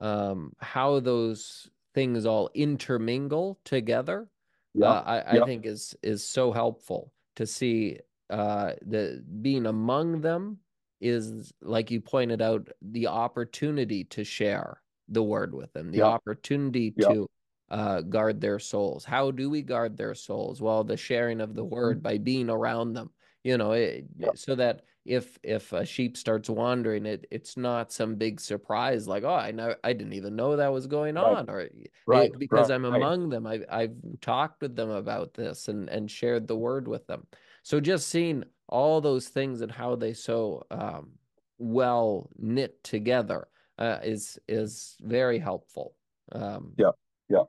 um, 0.00 0.52
how 0.58 1.00
those 1.00 1.68
things 1.94 2.24
all 2.24 2.50
intermingle 2.54 3.58
together, 3.64 4.28
yeah. 4.74 4.86
uh, 4.86 5.02
I, 5.04 5.34
yeah. 5.34 5.42
I, 5.42 5.46
think 5.46 5.66
is 5.66 5.96
is 6.02 6.24
so 6.24 6.52
helpful 6.52 7.12
to 7.36 7.46
see 7.46 7.98
uh, 8.30 8.72
the 8.86 9.24
being 9.42 9.66
among 9.66 10.20
them 10.20 10.58
is 11.00 11.52
like 11.62 11.90
you 11.90 12.00
pointed 12.00 12.42
out 12.42 12.68
the 12.80 13.08
opportunity 13.08 14.04
to 14.04 14.24
share 14.24 14.80
the 15.08 15.22
word 15.22 15.54
with 15.54 15.72
them, 15.72 15.90
the 15.90 15.98
yeah. 15.98 16.04
opportunity 16.04 16.92
to 16.92 17.28
uh, 17.70 18.00
guard 18.02 18.40
their 18.40 18.58
souls. 18.58 19.04
How 19.04 19.30
do 19.30 19.50
we 19.50 19.62
guard 19.62 19.96
their 19.96 20.14
souls? 20.14 20.60
Well, 20.60 20.84
the 20.84 20.96
sharing 20.96 21.40
of 21.40 21.54
the 21.54 21.64
word 21.64 21.98
mm-hmm. 21.98 22.02
by 22.02 22.18
being 22.18 22.50
around 22.50 22.94
them, 22.94 23.10
you 23.44 23.56
know, 23.56 23.72
it, 23.72 24.06
so 24.34 24.54
that 24.54 24.82
if 25.04 25.38
if 25.42 25.72
a 25.72 25.86
sheep 25.86 26.16
starts 26.16 26.50
wandering, 26.50 27.06
it 27.06 27.26
it's 27.30 27.56
not 27.56 27.92
some 27.92 28.16
big 28.16 28.40
surprise 28.40 29.08
like 29.08 29.24
oh 29.24 29.34
I 29.34 29.52
know 29.52 29.74
I 29.82 29.94
didn't 29.94 30.12
even 30.12 30.36
know 30.36 30.56
that 30.56 30.72
was 30.72 30.86
going 30.86 31.16
on 31.16 31.46
right. 31.46 31.48
or 31.48 31.68
right. 32.06 32.30
It, 32.30 32.38
because 32.38 32.68
right. 32.68 32.74
I'm 32.74 32.84
among 32.84 33.30
them. 33.30 33.46
I 33.46 33.60
I've 33.70 33.96
talked 34.20 34.60
with 34.62 34.76
them 34.76 34.90
about 34.90 35.34
this 35.34 35.68
and 35.68 35.88
and 35.88 36.10
shared 36.10 36.46
the 36.46 36.56
word 36.56 36.86
with 36.86 37.06
them. 37.06 37.26
So 37.62 37.80
just 37.80 38.08
seeing 38.08 38.44
all 38.68 39.00
those 39.00 39.28
things 39.28 39.62
and 39.62 39.72
how 39.72 39.96
they 39.96 40.12
so 40.12 40.66
um, 40.70 41.12
well 41.58 42.28
knit 42.38 42.82
together 42.84 43.48
uh, 43.78 43.98
is 44.02 44.38
is 44.46 44.96
very 45.00 45.38
helpful. 45.38 45.94
Um, 46.32 46.72
yeah, 46.76 46.90
yeah. 47.30 47.44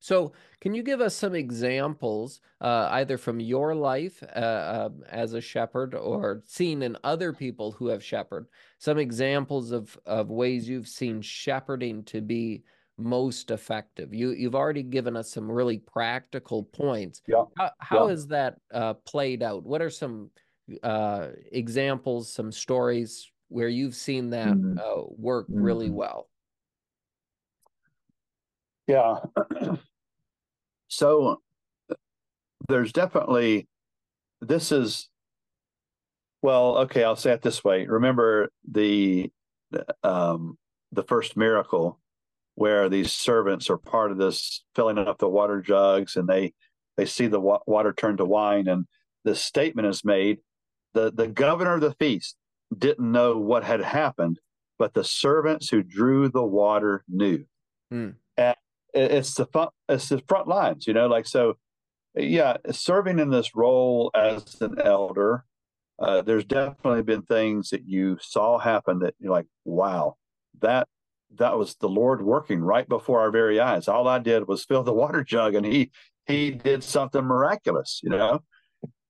So, 0.00 0.32
can 0.62 0.74
you 0.74 0.82
give 0.82 1.02
us 1.02 1.14
some 1.14 1.34
examples, 1.34 2.40
uh, 2.60 2.88
either 2.92 3.18
from 3.18 3.38
your 3.38 3.74
life 3.74 4.22
uh, 4.34 4.38
uh, 4.38 4.88
as 5.10 5.34
a 5.34 5.42
shepherd 5.42 5.94
or 5.94 6.42
seen 6.46 6.82
in 6.82 6.96
other 7.04 7.34
people 7.34 7.72
who 7.72 7.88
have 7.88 8.02
shepherded, 8.02 8.48
some 8.78 8.96
examples 8.96 9.72
of, 9.72 9.98
of 10.06 10.30
ways 10.30 10.68
you've 10.68 10.88
seen 10.88 11.20
shepherding 11.20 12.02
to 12.04 12.22
be 12.22 12.62
most 12.96 13.50
effective? 13.50 14.14
You, 14.14 14.30
you've 14.30 14.54
already 14.54 14.82
given 14.82 15.16
us 15.16 15.30
some 15.30 15.50
really 15.50 15.78
practical 15.78 16.62
points. 16.62 17.20
Yeah. 17.28 17.44
How, 17.58 17.70
how 17.78 18.04
yeah. 18.04 18.10
has 18.10 18.26
that 18.28 18.56
uh, 18.72 18.94
played 18.94 19.42
out? 19.42 19.64
What 19.64 19.82
are 19.82 19.90
some 19.90 20.30
uh, 20.82 21.28
examples, 21.52 22.32
some 22.32 22.52
stories 22.52 23.30
where 23.48 23.68
you've 23.68 23.96
seen 23.96 24.30
that 24.30 24.48
mm-hmm. 24.48 24.78
Uh, 24.78 25.04
work 25.18 25.44
really 25.50 25.88
mm-hmm. 25.88 25.96
well? 25.96 26.30
Yeah. 28.86 29.16
So 30.90 31.40
there's 32.68 32.92
definitely 32.92 33.68
this 34.40 34.72
is 34.72 35.08
well, 36.42 36.78
okay, 36.78 37.04
I'll 37.04 37.16
say 37.16 37.32
it 37.32 37.42
this 37.42 37.62
way. 37.62 37.86
Remember 37.86 38.50
the 38.70 39.30
um, 40.02 40.58
the 40.92 41.02
first 41.04 41.36
miracle 41.36 42.00
where 42.54 42.88
these 42.88 43.12
servants 43.12 43.70
are 43.70 43.78
part 43.78 44.10
of 44.10 44.18
this 44.18 44.64
filling 44.74 44.98
up 44.98 45.18
the 45.18 45.28
water 45.28 45.60
jugs 45.60 46.16
and 46.16 46.28
they 46.28 46.52
they 46.96 47.06
see 47.06 47.26
the 47.26 47.40
wa- 47.40 47.60
water 47.66 47.92
turn 47.92 48.16
to 48.16 48.24
wine 48.24 48.66
and 48.66 48.86
this 49.24 49.40
statement 49.40 49.86
is 49.86 50.04
made 50.04 50.38
the 50.92 51.12
the 51.12 51.28
governor 51.28 51.74
of 51.74 51.80
the 51.80 51.94
feast 51.94 52.36
didn't 52.76 53.12
know 53.12 53.38
what 53.38 53.62
had 53.62 53.80
happened 53.80 54.40
but 54.78 54.92
the 54.92 55.04
servants 55.04 55.70
who 55.70 55.82
drew 55.82 56.28
the 56.28 56.42
water 56.42 57.04
knew 57.08 57.44
mm. 57.92 58.14
and 58.36 58.56
it's 58.94 59.34
the 59.34 59.46
front 59.46 59.70
it's 59.88 60.08
the 60.08 60.22
front 60.28 60.48
lines 60.48 60.86
you 60.86 60.92
know 60.92 61.06
like 61.06 61.26
so 61.26 61.56
yeah 62.14 62.56
serving 62.70 63.18
in 63.18 63.30
this 63.30 63.54
role 63.54 64.10
as 64.14 64.60
an 64.60 64.76
elder 64.82 65.44
uh, 65.98 66.22
there's 66.22 66.46
definitely 66.46 67.02
been 67.02 67.22
things 67.22 67.70
that 67.70 67.86
you 67.86 68.16
saw 68.22 68.58
happen 68.58 69.00
that 69.00 69.14
you're 69.18 69.30
like 69.32 69.46
wow 69.64 70.16
that 70.60 70.88
that 71.36 71.56
was 71.56 71.76
the 71.76 71.88
lord 71.88 72.22
working 72.22 72.60
right 72.60 72.88
before 72.88 73.20
our 73.20 73.30
very 73.30 73.60
eyes. 73.60 73.86
All 73.86 74.08
i 74.08 74.18
did 74.18 74.48
was 74.48 74.64
fill 74.64 74.82
the 74.82 74.92
water 75.02 75.22
jug 75.22 75.54
and 75.54 75.64
he 75.64 75.90
he 76.26 76.50
did 76.50 76.82
something 76.84 77.24
miraculous 77.24 78.00
you 78.02 78.10
know? 78.10 78.40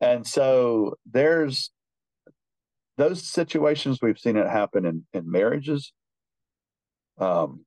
And 0.03 0.27
so 0.27 0.97
there's 1.05 1.71
those 2.97 3.23
situations 3.23 3.99
we've 4.01 4.19
seen 4.19 4.37
it 4.37 4.49
happen 4.49 4.85
in 4.85 5.07
in 5.13 5.31
marriages 5.31 5.93
um 7.19 7.65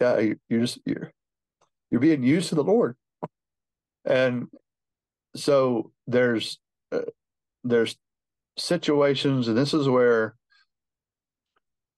yeah, 0.00 0.20
you're 0.48 0.60
just 0.60 0.78
you're 0.84 1.12
you're 1.90 2.00
being 2.00 2.22
used 2.22 2.50
to 2.50 2.54
the 2.54 2.64
Lord, 2.64 2.96
and 4.04 4.48
so 5.34 5.92
there's 6.06 6.58
uh, 6.92 7.00
there's 7.64 7.96
situations, 8.56 9.48
and 9.48 9.56
this 9.56 9.74
is 9.74 9.88
where 9.88 10.34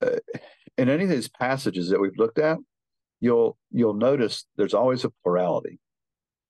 uh, 0.02 0.16
in 0.78 0.88
any 0.88 1.04
of 1.04 1.10
these 1.10 1.28
passages 1.28 1.90
that 1.90 2.00
we've 2.00 2.16
looked 2.16 2.38
at, 2.38 2.58
you'll 3.20 3.56
you'll 3.70 3.94
notice 3.94 4.46
there's 4.56 4.74
always 4.74 5.04
a 5.04 5.12
plurality, 5.22 5.78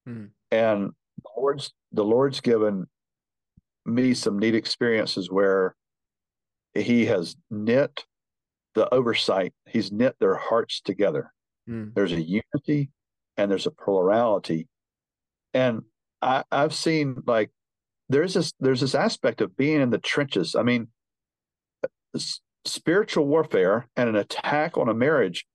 mm-hmm. 0.08 0.26
and 0.50 0.90
the 1.22 1.30
Lord's 1.36 1.72
the 1.92 2.04
Lord's 2.04 2.40
given 2.40 2.86
me 3.84 4.14
some 4.14 4.38
neat 4.38 4.54
experiences 4.54 5.30
where 5.30 5.74
He 6.74 7.06
has 7.06 7.36
knit 7.50 8.04
the 8.74 8.92
oversight. 8.94 9.52
He's 9.66 9.90
knit 9.90 10.16
their 10.20 10.36
hearts 10.36 10.80
together. 10.80 11.32
Mm. 11.70 11.94
There's 11.94 12.12
a 12.12 12.20
unity 12.20 12.90
and 13.36 13.50
there's 13.50 13.66
a 13.66 13.70
plurality. 13.70 14.68
And 15.54 15.82
I, 16.20 16.44
I've 16.50 16.74
seen 16.74 17.22
like 17.26 17.50
there's 18.08 18.34
this 18.34 18.52
there's 18.60 18.80
this 18.80 18.94
aspect 18.94 19.40
of 19.40 19.56
being 19.56 19.80
in 19.80 19.90
the 19.90 19.98
trenches. 19.98 20.54
I 20.54 20.62
mean, 20.62 20.88
spiritual 22.64 23.26
warfare 23.26 23.86
and 23.96 24.08
an 24.08 24.16
attack 24.16 24.76
on 24.76 24.88
a 24.88 24.94
marriage 24.94 25.46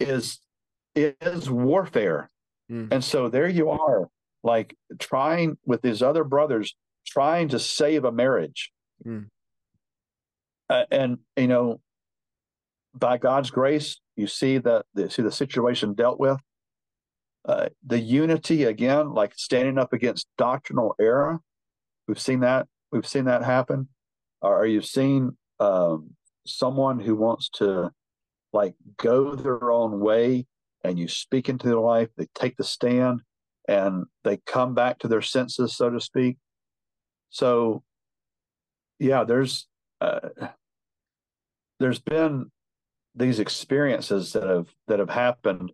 is 0.00 0.40
is 0.94 1.50
warfare. 1.50 2.30
Mm. 2.70 2.88
And 2.90 3.04
so 3.04 3.28
there 3.28 3.48
you 3.48 3.70
are, 3.70 4.08
like 4.42 4.76
trying 4.98 5.58
with 5.66 5.82
these 5.82 6.02
other 6.02 6.24
brothers, 6.24 6.74
trying 7.06 7.48
to 7.48 7.58
save 7.58 8.04
a 8.04 8.12
marriage. 8.12 8.72
Mm. 9.06 9.26
Uh, 10.68 10.84
and 10.90 11.18
you 11.36 11.48
know, 11.48 11.80
by 12.94 13.18
God's 13.18 13.50
grace, 13.50 14.00
you 14.16 14.26
see 14.26 14.58
that 14.58 14.86
the 14.94 15.10
see 15.10 15.22
the 15.22 15.32
situation 15.32 15.94
dealt 15.94 16.20
with. 16.20 16.38
Uh, 17.44 17.68
the 17.84 17.98
unity 17.98 18.64
again, 18.64 19.12
like 19.14 19.32
standing 19.36 19.78
up 19.78 19.92
against 19.92 20.28
doctrinal 20.38 20.94
error. 21.00 21.40
We've 22.06 22.20
seen 22.20 22.40
that. 22.40 22.68
We've 22.92 23.06
seen 23.06 23.24
that 23.24 23.42
happen. 23.42 23.88
Are 24.42 24.66
you 24.66 24.80
seeing 24.80 25.36
um, 25.58 26.10
someone 26.46 27.00
who 27.00 27.16
wants 27.16 27.48
to 27.54 27.90
like 28.52 28.74
go 28.96 29.34
their 29.34 29.72
own 29.72 29.98
way, 29.98 30.46
and 30.84 30.98
you 30.98 31.08
speak 31.08 31.48
into 31.48 31.66
their 31.66 31.78
life? 31.78 32.10
They 32.16 32.28
take 32.34 32.56
the 32.56 32.64
stand, 32.64 33.22
and 33.66 34.04
they 34.22 34.38
come 34.46 34.74
back 34.74 34.98
to 35.00 35.08
their 35.08 35.22
senses, 35.22 35.76
so 35.76 35.90
to 35.90 36.00
speak. 36.00 36.36
So, 37.30 37.82
yeah, 39.00 39.24
there's 39.24 39.66
uh, 40.00 40.28
there's 41.80 41.98
been 41.98 42.51
these 43.14 43.38
experiences 43.38 44.32
that 44.32 44.48
have 44.48 44.68
that 44.88 44.98
have 44.98 45.10
happened. 45.10 45.72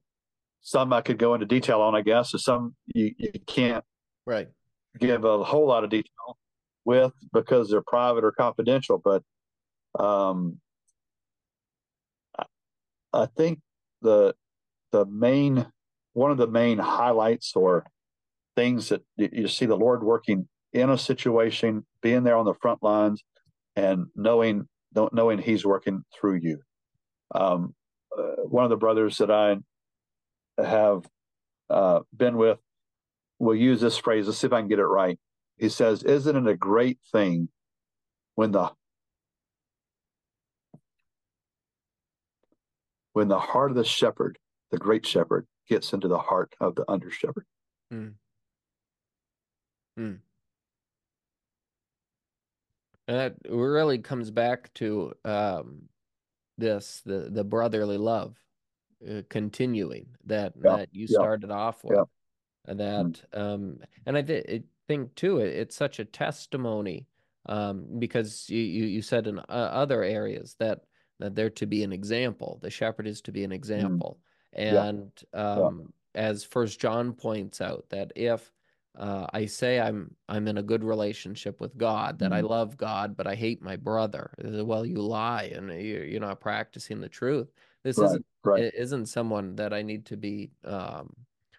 Some 0.61 0.93
I 0.93 1.01
could 1.01 1.19
go 1.19 1.35
into 1.35 1.47
detail 1.47 1.81
on, 1.81 1.95
I 1.95 2.03
guess. 2.03 2.33
some 2.37 2.75
you, 2.87 3.15
you 3.17 3.31
can't 3.47 3.85
right 4.27 4.49
give 4.99 5.25
a 5.25 5.45
whole 5.45 5.67
lot 5.67 5.85
of 5.85 5.91
detail 5.91 6.37
with 6.85 7.13
because 7.33 7.71
they're 7.71 7.83
private 7.87 8.25
or 8.25 8.33
confidential. 8.33 9.01
But 9.03 9.23
um, 9.99 10.59
I, 12.39 12.45
I 13.13 13.27
think 13.27 13.61
the 14.03 14.35
the 14.93 15.07
main 15.07 15.67
one 16.13 16.31
of 16.31 16.39
the 16.39 16.49
main 16.49 16.79
highlights 16.79 17.53
or 17.55 17.85
things 18.57 18.89
that 18.89 19.03
you 19.17 19.47
see 19.47 19.67
the 19.67 19.77
Lord 19.77 20.03
working 20.03 20.49
in 20.73 20.91
a 20.91 20.99
situation, 20.99 21.87
being 22.03 22.25
there 22.25 22.37
on 22.37 22.45
the 22.45 22.55
front 22.55 22.83
lines, 22.83 23.23
and 23.77 24.07
knowing 24.17 24.67
knowing 25.13 25.39
He's 25.39 25.65
working 25.65 26.05
through 26.19 26.41
you. 26.43 26.59
Um, 27.35 27.75
uh, 28.17 28.43
one 28.43 28.65
of 28.65 28.71
the 28.71 28.77
brothers 28.77 29.19
that 29.19 29.31
I 29.31 29.57
have 30.63 31.09
uh, 31.71 32.01
been 32.17 32.37
with 32.37 32.59
will 33.39 33.55
use 33.55 33.81
this 33.81 33.99
phrase. 33.99 34.27
Let's 34.27 34.39
see 34.39 34.47
if 34.47 34.53
I 34.53 34.61
can 34.61 34.69
get 34.69 34.79
it 34.79 34.85
right. 34.85 35.19
He 35.59 35.69
says, 35.69 36.03
"Isn't 36.03 36.37
it 36.37 36.51
a 36.51 36.57
great 36.57 36.99
thing 37.13 37.49
when 38.35 38.53
the 38.53 38.71
when 43.13 43.29
the 43.29 43.39
heart 43.39 43.71
of 43.71 43.77
the 43.77 43.85
shepherd, 43.85 44.39
the 44.71 44.79
great 44.79 45.07
shepherd, 45.07 45.47
gets 45.69 45.93
into 45.93 46.09
the 46.09 46.19
heart 46.19 46.55
of 46.61 46.75
the 46.75 46.85
under 46.89 47.11
shepherd?" 47.11 47.47
Mm. 47.93 48.15
Mm. 49.99 50.19
And 53.09 53.17
that 53.17 53.37
really 53.49 53.99
comes 53.99 54.31
back 54.31 54.73
to 54.75 55.15
um, 55.25 55.89
this 56.59 57.03
the 57.07 57.29
the 57.31 57.45
brotherly 57.45 57.97
love 57.97 58.37
uh, 59.09 59.23
continuing 59.31 60.07
that 60.25 60.53
yeah. 60.63 60.77
that 60.77 60.89
you 60.93 61.07
started 61.07 61.51
off 61.51 61.83
with, 61.85 61.97
yeah. 61.97 62.05
and 62.67 62.81
that 62.81 63.23
mm. 63.33 63.41
um, 63.41 63.79
and 64.05 64.17
I 64.17 64.23
th- 64.23 64.63
think 64.89 65.15
too 65.15 65.39
it, 65.39 65.55
it's 65.55 65.77
such 65.77 66.01
a 66.01 66.05
testimony 66.05 67.07
um, 67.47 67.87
because 67.99 68.51
you, 68.51 68.61
you 68.61 68.85
you 68.87 69.03
said 69.03 69.27
in 69.27 69.39
uh, 69.39 69.43
other 69.49 70.03
areas 70.03 70.57
that 70.59 70.81
that 71.21 71.35
they're 71.35 71.51
to 71.51 71.67
be 71.67 71.85
an 71.85 71.93
example. 71.93 72.59
The 72.61 72.71
shepherd 72.71 73.07
is 73.07 73.21
to 73.23 73.33
be 73.33 73.45
an 73.45 73.51
mm. 73.51 73.55
example, 73.55 74.19
mm. 74.57 74.75
and 74.83 75.11
um, 75.33 75.93
as 76.15 76.45
First 76.45 76.81
John 76.81 77.13
points 77.13 77.61
out 77.61 77.87
that 77.91 78.13
if 78.17 78.51
uh, 78.99 79.27
I 79.33 79.47
say 79.47 79.81
I'm 79.81 80.15
I'm 80.29 80.49
in 80.49 80.59
a 80.59 80.63
good 80.63 80.83
relationship 80.83 81.61
with 81.61 81.79
God, 81.79 82.19
that 82.19 82.27
mm-hmm. 82.27 82.35
I 82.35 82.41
love 82.41 82.77
God, 82.77 83.17
but 83.17 83.27
I 83.27 83.35
hate 83.35 83.63
my 83.63 83.77
brother. 83.77 84.33
Well, 84.43 84.85
you 84.85 84.97
lie, 84.97 85.53
and 85.55 85.71
you're 85.81 86.21
not 86.21 86.41
practicing 86.41 87.01
the 87.01 87.09
truth. 87.09 87.49
This 87.85 87.99
right, 87.99 88.07
isn't 88.07 88.27
right. 88.45 88.73
isn't 88.77 89.07
someone 89.07 89.55
that 89.57 89.73
I 89.73 89.83
need 89.83 90.07
to 90.07 90.17
be 90.17 90.51
um, 90.65 91.13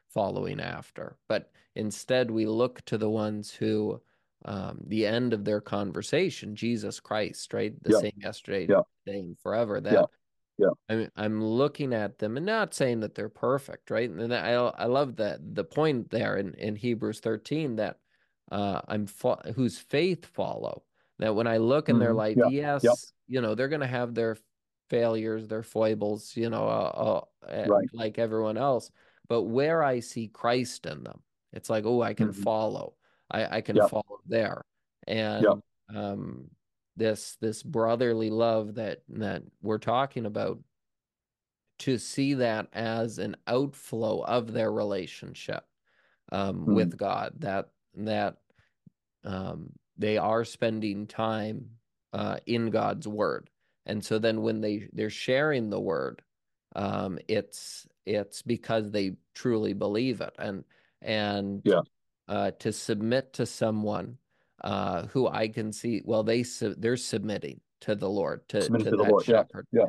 following 0.10 0.60
after. 0.60 1.15
But 1.30 1.52
instead, 1.75 2.30
we 2.30 2.45
look 2.45 2.84
to 2.86 2.97
the 2.97 3.10
ones 3.10 3.52
who, 3.52 4.02
um, 4.43 4.82
the 4.86 5.08
end 5.08 5.32
of 5.32 5.45
their 5.45 5.62
conversation, 5.62 6.56
Jesus 6.56 6.99
Christ, 6.99 7.54
right, 7.54 7.73
the 7.84 7.99
same 7.99 8.13
yesterday, 8.17 8.67
today, 8.67 9.19
and 9.19 9.39
forever. 9.39 9.80
That 9.80 9.93
yeah 9.93 10.06
I'm 10.89 11.10
I'm 11.15 11.43
looking 11.43 11.93
at 11.93 12.19
them 12.19 12.38
and 12.38 12.45
not 12.45 12.74
saying 12.74 13.00
that 13.02 13.15
they're 13.15 13.30
perfect, 13.30 13.89
right? 13.89 14.10
And 14.10 14.34
I 14.34 14.52
I 14.52 14.86
love 14.86 15.15
that 15.17 15.56
the 15.56 15.63
point 15.63 16.10
there 16.10 16.38
in 16.38 16.54
in 16.56 16.76
Hebrews 16.76 17.19
13 17.19 17.78
that 17.78 17.98
uh 18.52 18.82
I'm 18.88 19.08
fo- 19.08 19.41
whose 19.56 19.78
faith 19.78 20.26
follow. 20.26 20.84
That 21.19 21.36
when 21.36 21.48
I 21.48 21.58
look 21.58 21.89
in 21.89 21.95
mm-hmm. 21.95 22.04
their 22.04 22.13
life, 22.13 22.38
yeah. 22.38 22.80
yes, 22.82 23.13
you 23.28 23.41
know, 23.41 23.56
they're 23.56 23.67
going 23.67 23.82
to 23.82 23.88
have 23.88 24.15
their 24.15 24.38
failures, 24.89 25.48
their 25.48 25.63
foibles, 25.63 26.36
you 26.36 26.50
know, 26.50 26.67
uh, 26.67 27.22
uh, 27.48 27.65
right. 27.67 27.88
like 27.93 28.17
everyone 28.17 28.58
else. 28.58 28.89
But 29.28 29.43
where 29.43 29.84
I 29.84 30.00
see 30.00 30.28
Christ 30.28 30.86
in 30.86 31.04
them, 31.04 31.22
it's 31.54 31.69
like, 31.69 31.86
oh, 31.86 32.02
I 32.02 32.13
can 32.13 32.30
mm-hmm. 32.30 32.41
follow. 32.41 32.93
I, 33.30 33.58
I 33.58 33.62
can 33.62 33.76
follow 33.88 34.19
there. 34.26 34.65
And 35.08 35.45
um, 35.93 36.50
this 36.99 37.38
this 37.41 37.63
brotherly 37.63 38.29
love 38.29 38.75
that 38.75 39.01
that 39.09 39.41
we're 39.62 39.79
talking 39.79 40.25
about 40.25 40.59
to 41.79 41.97
see 41.97 42.35
that 42.35 42.67
as 42.73 43.17
an 43.17 43.35
outflow 43.47 44.19
of 44.19 44.51
their 44.51 44.71
relationship 44.71 45.63
um, 46.31 46.57
mm-hmm. 46.57 46.75
with 46.75 46.97
God 46.97 47.33
that 47.39 47.69
that 47.95 48.38
um, 49.23 49.71
they 49.97 50.17
are 50.17 50.45
spending 50.45 51.07
time 51.07 51.65
uh, 52.13 52.38
in 52.45 52.69
God's 52.69 53.07
word 53.07 53.49
and 53.85 54.03
so 54.03 54.19
then 54.19 54.41
when 54.41 54.62
they 54.62 54.89
they're 54.93 55.09
sharing 55.09 55.69
the 55.69 55.79
word 55.79 56.21
um, 56.75 57.17
it's 57.27 57.88
it's 58.05 58.41
because 58.41 58.91
they 58.91 59.13
truly 59.33 59.73
believe 59.73 60.21
it 60.21 60.35
and 60.38 60.63
and 61.01 61.62
yeah. 61.63 61.81
uh, 62.27 62.51
to 62.59 62.71
submit 62.73 63.33
to 63.33 63.45
someone 63.45 64.17
uh, 64.62 65.08
who 65.08 65.28
I 65.28 65.48
can 65.48 65.72
see. 65.72 66.02
Well, 66.06 66.24
they 66.24 66.43
they're 66.78 66.98
submitting 66.98 67.62
to 67.82 67.95
the 67.95 68.10
Lord 68.10 68.48
to, 68.50 68.62
to, 68.62 68.78
to 68.78 68.84
that 68.84 68.95
Lord. 68.95 69.26
shepherd. 69.26 69.67
Yeah. 69.72 69.84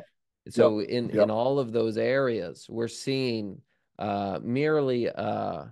yeah. 0.45 0.51
So 0.51 0.79
in 0.81 1.09
in 1.09 1.29
all 1.29 1.59
of 1.59 1.71
those 1.71 1.97
areas, 1.97 2.67
we're 2.69 2.87
seeing 2.87 3.61
uh, 3.99 4.39
merely 4.41 5.09
uh, 5.09 5.65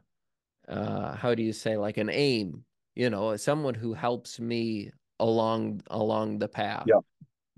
uh, 0.67 1.15
how 1.15 1.33
do 1.35 1.43
you 1.43 1.53
say 1.53 1.77
like 1.77 1.97
an 1.97 2.09
aim? 2.09 2.63
You 2.95 3.09
know, 3.09 3.35
someone 3.37 3.73
who 3.73 3.93
helps 3.93 4.39
me 4.39 4.91
along 5.19 5.81
along 5.89 6.39
the 6.39 6.47
path. 6.47 6.83
Yeah. 6.87 6.99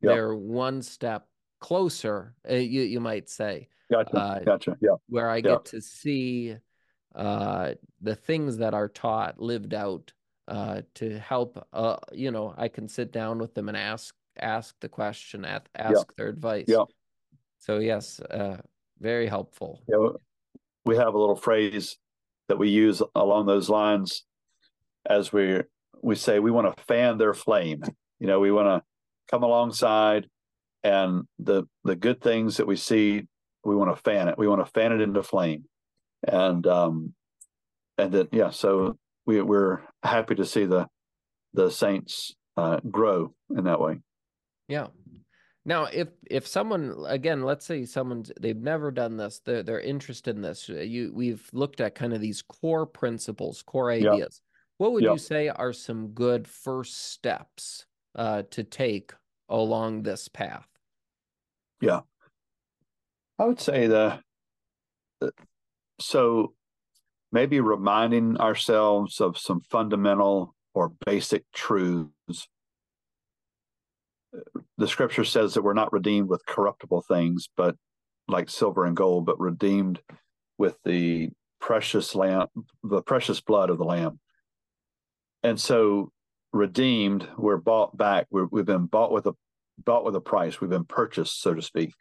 yeah. 0.02 0.14
They're 0.14 0.36
one 0.36 0.82
step 0.82 1.28
closer. 1.60 2.34
Uh, 2.50 2.56
you 2.56 2.82
you 2.82 3.00
might 3.00 3.30
say. 3.30 3.68
Gotcha. 3.92 4.18
Uh, 4.18 4.40
gotcha. 4.40 4.78
Yeah. 4.82 4.96
Where 5.10 5.30
I 5.30 5.42
get 5.42 5.66
to 5.66 5.82
see 5.82 6.56
uh, 7.14 7.74
the 8.00 8.16
things 8.16 8.58
that 8.58 8.74
are 8.74 8.88
taught 8.88 9.40
lived 9.40 9.74
out 9.74 10.14
uh, 10.52 10.82
to 10.96 11.18
help. 11.20 11.66
Uh, 11.72 11.96
you 12.12 12.30
know, 12.30 12.54
I 12.58 12.68
can 12.68 12.88
sit 12.88 13.12
down 13.12 13.40
with 13.40 13.54
them 13.54 13.70
and 13.70 13.78
ask 13.78 14.14
ask 14.38 14.76
the 14.82 14.90
question, 14.90 15.46
ask, 15.46 15.66
ask 15.76 15.94
yeah. 15.94 16.04
their 16.18 16.28
advice. 16.28 16.66
Yeah. 16.68 16.84
So 17.60 17.80
yes, 17.80 18.20
uh, 18.20 18.58
very 19.00 19.28
helpful. 19.28 19.82
Yeah, 19.88 20.10
we 20.86 20.98
have 20.98 21.14
a 21.14 21.18
little 21.18 21.36
phrase 21.36 21.98
that 22.50 22.58
we 22.58 22.70
use 22.70 23.02
along 23.16 23.46
those 23.46 23.70
lines 23.70 24.26
as 25.10 25.32
we 25.32 25.62
we 26.02 26.16
say 26.16 26.40
we 26.40 26.52
want 26.52 26.76
to 26.76 26.84
fan 26.84 27.18
their 27.18 27.34
flame. 27.34 27.84
You 28.20 28.28
know, 28.28 28.40
we 28.40 28.52
want 28.52 28.68
to 28.68 28.84
come 29.30 29.44
alongside 29.44 30.28
and 30.84 31.24
the 31.40 31.64
the 31.86 31.96
good 31.96 32.22
things 32.22 32.58
that 32.58 32.68
we 32.68 32.76
see, 32.76 33.24
we 33.64 33.76
want 33.76 33.96
to 33.96 34.02
fan 34.04 34.28
it. 34.28 34.38
We 34.38 34.50
want 34.50 34.66
to 34.66 34.72
fan 34.72 34.92
it 34.92 35.00
into 35.00 35.24
flame. 35.24 35.64
And 36.28 36.68
um 36.68 37.14
and 37.98 38.12
then 38.12 38.28
yeah, 38.34 38.50
so 38.50 38.98
we, 39.26 39.42
we're 39.42 39.82
happy 40.04 40.36
to 40.36 40.46
see 40.46 40.66
the 40.66 40.88
the 41.54 41.70
saints 41.70 42.34
uh, 42.58 42.80
grow 42.90 43.34
in 43.56 43.66
that 43.66 43.80
way. 43.80 44.00
Yeah. 44.68 44.88
Now, 45.64 45.86
if 45.86 46.08
if 46.30 46.48
someone 46.48 46.96
again, 47.08 47.44
let's 47.44 47.66
say 47.66 47.86
someone's 47.86 48.32
they've 48.40 48.58
never 48.58 48.90
done 48.90 49.18
this, 49.18 49.42
they're 49.46 49.62
they're 49.62 49.80
interested 49.80 50.36
in 50.36 50.42
this. 50.42 50.68
You 50.68 51.12
we've 51.14 51.48
looked 51.54 51.82
at 51.82 51.94
kind 51.94 52.14
of 52.14 52.22
these 52.22 52.42
core 52.42 52.86
principles, 52.86 53.62
core 53.62 53.92
ideas. 53.92 54.42
Yeah. 54.42 54.48
What 54.78 54.94
would 54.94 55.04
yeah. 55.04 55.12
you 55.12 55.18
say 55.20 55.50
are 55.50 55.74
some 55.74 56.08
good 56.10 56.48
first 56.48 57.12
steps 57.12 57.86
uh, 58.16 58.44
to 58.50 58.64
take 58.64 59.14
along 59.50 60.02
this 60.02 60.28
path? 60.28 60.68
Yeah, 61.80 62.02
I 63.38 63.46
would 63.46 63.60
say 63.60 63.86
the 63.86 64.20
so 66.00 66.54
maybe 67.32 67.60
reminding 67.60 68.38
ourselves 68.38 69.22
of 69.22 69.38
some 69.38 69.62
fundamental 69.62 70.56
or 70.74 70.92
basic 71.06 71.44
truths. 71.54 72.48
The 74.78 74.88
scripture 74.88 75.26
says 75.26 75.54
that 75.54 75.62
we're 75.62 75.74
not 75.74 75.94
redeemed 75.94 76.30
with 76.30 76.46
corruptible 76.46 77.04
things, 77.08 77.50
but 77.56 77.76
like 78.28 78.50
silver 78.50 78.86
and 78.86 78.96
gold, 78.96 79.26
but 79.26 79.40
redeemed 79.40 80.02
with 80.58 80.76
the 80.86 81.30
precious 81.60 82.16
lamb, 82.16 82.48
the 82.84 83.02
precious 83.02 83.42
blood 83.42 83.70
of 83.70 83.78
the 83.78 83.84
lamb. 83.84 84.20
And 85.44 85.60
so 85.60 86.12
redeemed, 86.54 87.28
we're 87.38 87.58
bought 87.58 87.98
back. 87.98 88.28
we 88.32 88.60
have 88.60 88.66
been 88.66 88.86
bought 88.86 89.12
with 89.12 89.26
a 89.26 89.34
bought 89.84 90.06
with 90.06 90.16
a 90.16 90.22
price. 90.22 90.62
We've 90.62 90.70
been 90.70 90.86
purchased, 90.86 91.42
so 91.42 91.54
to 91.54 91.62
speak. 91.62 91.94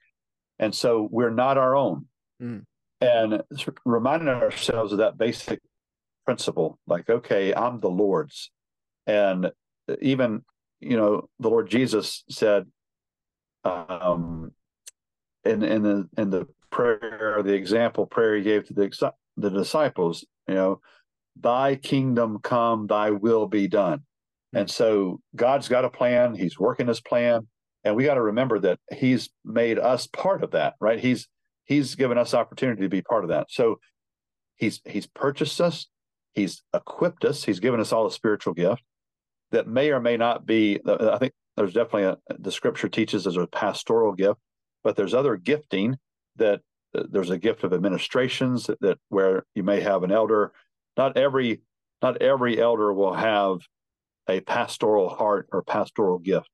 And 0.59 0.75
so 0.75 1.09
we're 1.11 1.31
not 1.31 1.57
our 1.57 1.75
own. 1.75 2.07
Mm 2.41 2.65
and 3.01 3.43
reminding 3.85 4.29
ourselves 4.29 4.93
of 4.93 4.99
that 4.99 5.17
basic 5.17 5.61
principle 6.25 6.79
like 6.87 7.09
okay 7.09 7.55
i'm 7.55 7.81
the 7.81 7.89
lord's. 7.89 8.51
And 9.07 9.51
even 10.01 10.43
you 10.81 10.97
know 10.97 11.29
the 11.39 11.49
lord 11.49 11.69
jesus 11.69 12.25
said 12.31 12.67
um 13.65 14.53
in 15.45 15.63
in 15.63 15.83
the 15.83 16.09
in 16.17 16.31
the 16.31 16.47
prayer 16.71 17.43
the 17.43 17.53
example 17.53 18.07
prayer 18.07 18.37
he 18.37 18.43
gave 18.43 18.67
to 18.67 18.75
the 18.75 19.13
the 19.37 19.51
disciples 19.51 20.25
you 20.47 20.55
know 20.55 20.81
thy 21.41 21.75
kingdom 21.75 22.39
come 22.43 22.87
thy 22.87 23.11
will 23.11 23.47
be 23.47 23.67
done. 23.67 24.03
And 24.53 24.71
so 24.71 25.21
god's 25.35 25.69
got 25.69 25.85
a 25.85 25.91
plan 25.91 26.35
he's 26.35 26.59
working 26.59 26.87
his 26.87 27.01
plan 27.01 27.47
and 27.85 27.97
we 27.97 28.05
got 28.05 28.15
to 28.15 28.23
remember 28.23 28.59
that 28.61 28.79
he's 28.93 29.31
made 29.45 29.79
us 29.79 30.07
part 30.07 30.45
of 30.45 30.53
that 30.53 30.75
right? 30.81 31.01
He's 31.01 31.29
he's 31.71 31.95
given 31.95 32.19
us 32.19 32.35
opportunity 32.35 32.83
to 32.83 32.89
be 32.89 33.01
part 33.01 33.23
of 33.23 33.31
that. 33.31 33.47
So 33.49 33.79
he's 34.57 34.81
he's 34.85 35.07
purchased 35.07 35.61
us, 35.61 35.87
he's 36.35 36.63
equipped 36.75 37.25
us, 37.25 37.45
he's 37.45 37.61
given 37.61 37.81
us 37.81 37.93
all 37.93 38.07
a 38.07 38.13
spiritual 38.13 38.53
gift 38.53 38.83
that 39.53 39.69
may 39.69 39.91
or 39.91 40.01
may 40.01 40.17
not 40.17 40.45
be. 40.45 40.81
I 40.85 41.17
think 41.19 41.33
there's 41.57 41.73
definitely 41.73 42.05
a 42.05 42.17
the 42.39 42.53
scripture 42.53 42.89
teaches 42.89 43.25
there's 43.25 43.37
a 43.37 43.47
pastoral 43.47 44.13
gift, 44.13 44.41
but 44.83 44.97
there's 44.97 45.15
other 45.15 45.37
gifting 45.37 45.97
that 46.37 46.61
there's 46.93 47.31
a 47.31 47.39
gift 47.39 47.63
of 47.63 47.73
administrations 47.73 48.67
that, 48.67 48.81
that 48.81 48.99
where 49.09 49.45
you 49.55 49.63
may 49.63 49.81
have 49.81 50.03
an 50.03 50.11
elder. 50.11 50.53
Not 50.97 51.17
every 51.17 51.63
not 52.03 52.21
every 52.21 52.61
elder 52.61 52.93
will 52.93 53.15
have 53.15 53.61
a 54.29 54.41
pastoral 54.41 55.09
heart 55.09 55.49
or 55.53 55.63
pastoral 55.63 56.19
gift. 56.19 56.49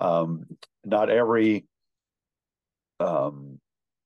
Um, 0.00 0.46
not 0.84 1.10
every 1.10 1.66
um, 3.00 3.58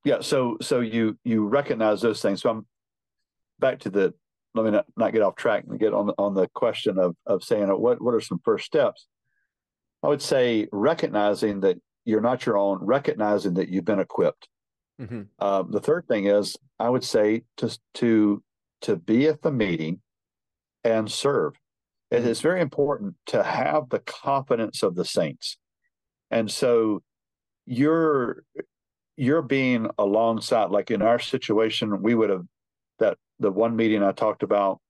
yeah 0.04 0.20
so 0.20 0.56
so 0.60 0.80
you 0.80 1.18
you 1.24 1.46
recognize 1.46 2.00
those 2.00 2.20
things. 2.22 2.42
So 2.42 2.50
i'm 2.50 2.66
back 3.58 3.80
to 3.80 3.90
the 3.90 4.14
let 4.54 4.64
me 4.64 4.70
not, 4.70 4.86
not 4.96 5.12
get 5.12 5.22
off 5.22 5.34
track 5.36 5.64
and 5.68 5.78
get 5.78 5.92
on 5.92 6.10
on 6.18 6.34
the 6.34 6.48
question 6.48 6.98
of 6.98 7.16
of 7.26 7.42
saying 7.42 7.68
what 7.68 8.00
what 8.00 8.14
are 8.14 8.20
some 8.20 8.40
first 8.44 8.66
steps? 8.66 9.06
I 10.02 10.08
would 10.08 10.22
say 10.22 10.68
recognizing 10.70 11.60
that 11.60 11.78
you're 12.04 12.20
not 12.20 12.44
your 12.44 12.58
own 12.58 12.78
recognizing 12.82 13.54
that 13.54 13.68
you've 13.68 13.84
been 13.84 14.00
equipped. 14.00 14.48
Mm-hmm. 15.00 15.22
um, 15.44 15.72
the 15.72 15.80
third 15.80 16.06
thing 16.06 16.26
is 16.26 16.56
i 16.78 16.88
would 16.88 17.02
say 17.02 17.42
to 17.56 17.76
to 17.94 18.40
to 18.82 18.94
be 18.94 19.26
at 19.26 19.42
the 19.42 19.50
meeting 19.50 20.00
and 20.84 21.10
serve. 21.10 21.54
It 22.10 22.18
mm-hmm. 22.18 22.28
is 22.28 22.40
very 22.42 22.60
important 22.60 23.14
to 23.26 23.42
have 23.42 23.88
the 23.88 24.00
confidence 24.00 24.82
of 24.82 24.94
the 24.94 25.04
saints. 25.04 25.56
And 26.30 26.50
so 26.50 27.02
you're 27.66 28.44
you're 29.16 29.42
being 29.42 29.88
alongside 29.98 30.70
like 30.70 30.90
in 30.90 31.02
our 31.02 31.18
situation 31.18 32.02
we 32.02 32.14
would 32.14 32.30
have 32.30 32.44
that 32.98 33.16
the 33.38 33.50
one 33.50 33.76
meeting 33.76 34.02
i 34.02 34.12
talked 34.12 34.42
about 34.42 34.80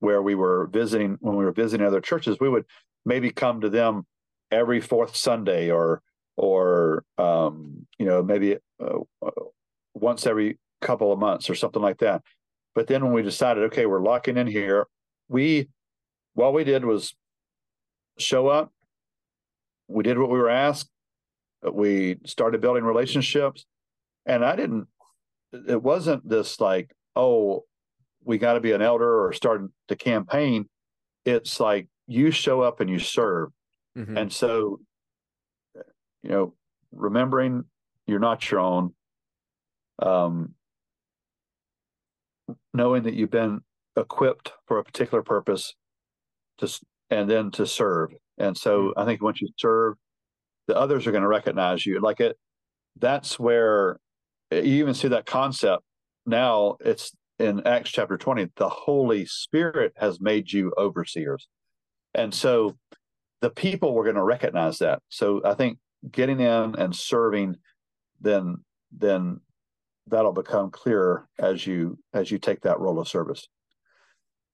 where 0.00 0.22
we 0.22 0.34
were 0.34 0.68
visiting 0.72 1.16
when 1.20 1.36
we 1.36 1.44
were 1.44 1.52
visiting 1.52 1.86
other 1.86 2.00
churches 2.00 2.38
we 2.40 2.48
would 2.48 2.64
maybe 3.04 3.30
come 3.30 3.60
to 3.60 3.68
them 3.68 4.04
every 4.50 4.80
fourth 4.80 5.16
sunday 5.16 5.70
or 5.70 6.02
or 6.36 7.04
um, 7.18 7.86
you 7.98 8.06
know 8.06 8.22
maybe 8.22 8.56
uh, 8.82 9.30
once 9.94 10.26
every 10.26 10.58
couple 10.80 11.12
of 11.12 11.18
months 11.18 11.48
or 11.48 11.54
something 11.54 11.82
like 11.82 11.98
that. 11.98 12.22
But 12.74 12.86
then 12.86 13.04
when 13.04 13.12
we 13.12 13.22
decided 13.22 13.64
okay 13.64 13.86
we're 13.86 14.02
locking 14.02 14.36
in 14.36 14.46
here 14.46 14.86
we 15.28 15.68
what 16.34 16.54
we 16.54 16.64
did 16.64 16.84
was 16.84 17.14
show 18.18 18.48
up. 18.48 18.72
We 19.88 20.02
did 20.02 20.18
what 20.18 20.30
we 20.30 20.38
were 20.38 20.50
asked 20.50 20.90
we 21.70 22.16
started 22.24 22.60
building 22.60 22.84
relationships 22.84 23.64
and 24.26 24.44
i 24.44 24.56
didn't 24.56 24.86
it 25.68 25.82
wasn't 25.82 26.26
this 26.28 26.60
like 26.60 26.90
oh 27.16 27.64
we 28.24 28.38
got 28.38 28.54
to 28.54 28.60
be 28.60 28.72
an 28.72 28.82
elder 28.82 29.24
or 29.24 29.32
start 29.32 29.62
the 29.88 29.96
campaign 29.96 30.66
it's 31.24 31.60
like 31.60 31.86
you 32.06 32.30
show 32.30 32.60
up 32.60 32.80
and 32.80 32.90
you 32.90 32.98
serve 32.98 33.50
mm-hmm. 33.96 34.16
and 34.16 34.32
so 34.32 34.80
you 36.22 36.30
know 36.30 36.54
remembering 36.92 37.64
you're 38.06 38.18
not 38.18 38.50
your 38.50 38.60
own 38.60 38.94
um, 40.00 40.54
knowing 42.74 43.04
that 43.04 43.14
you've 43.14 43.30
been 43.30 43.60
equipped 43.96 44.52
for 44.66 44.78
a 44.78 44.84
particular 44.84 45.22
purpose 45.22 45.74
to 46.58 46.68
and 47.10 47.30
then 47.30 47.50
to 47.50 47.66
serve 47.66 48.10
and 48.38 48.56
so 48.56 48.84
mm-hmm. 48.84 49.00
i 49.00 49.04
think 49.04 49.22
once 49.22 49.40
you 49.40 49.48
serve 49.56 49.94
the 50.72 50.78
others 50.78 51.06
are 51.06 51.10
going 51.10 51.22
to 51.22 51.28
recognize 51.28 51.84
you. 51.84 52.00
Like 52.00 52.20
it, 52.20 52.38
that's 52.98 53.38
where 53.38 53.98
you 54.50 54.60
even 54.60 54.94
see 54.94 55.08
that 55.08 55.26
concept. 55.26 55.82
Now 56.24 56.76
it's 56.80 57.12
in 57.38 57.66
Acts 57.66 57.90
chapter 57.90 58.16
20, 58.16 58.52
the 58.56 58.70
Holy 58.70 59.26
Spirit 59.26 59.92
has 59.96 60.18
made 60.18 60.50
you 60.50 60.72
overseers. 60.78 61.46
And 62.14 62.32
so 62.32 62.76
the 63.42 63.50
people 63.50 63.92
were 63.92 64.04
going 64.04 64.16
to 64.16 64.22
recognize 64.22 64.78
that. 64.78 65.00
So 65.10 65.42
I 65.44 65.52
think 65.52 65.78
getting 66.10 66.40
in 66.40 66.74
and 66.76 66.96
serving, 66.96 67.56
then 68.20 68.56
then 68.96 69.40
that'll 70.06 70.32
become 70.32 70.70
clearer 70.70 71.28
as 71.38 71.66
you 71.66 71.98
as 72.14 72.30
you 72.30 72.38
take 72.38 72.62
that 72.62 72.80
role 72.80 72.98
of 72.98 73.08
service. 73.08 73.46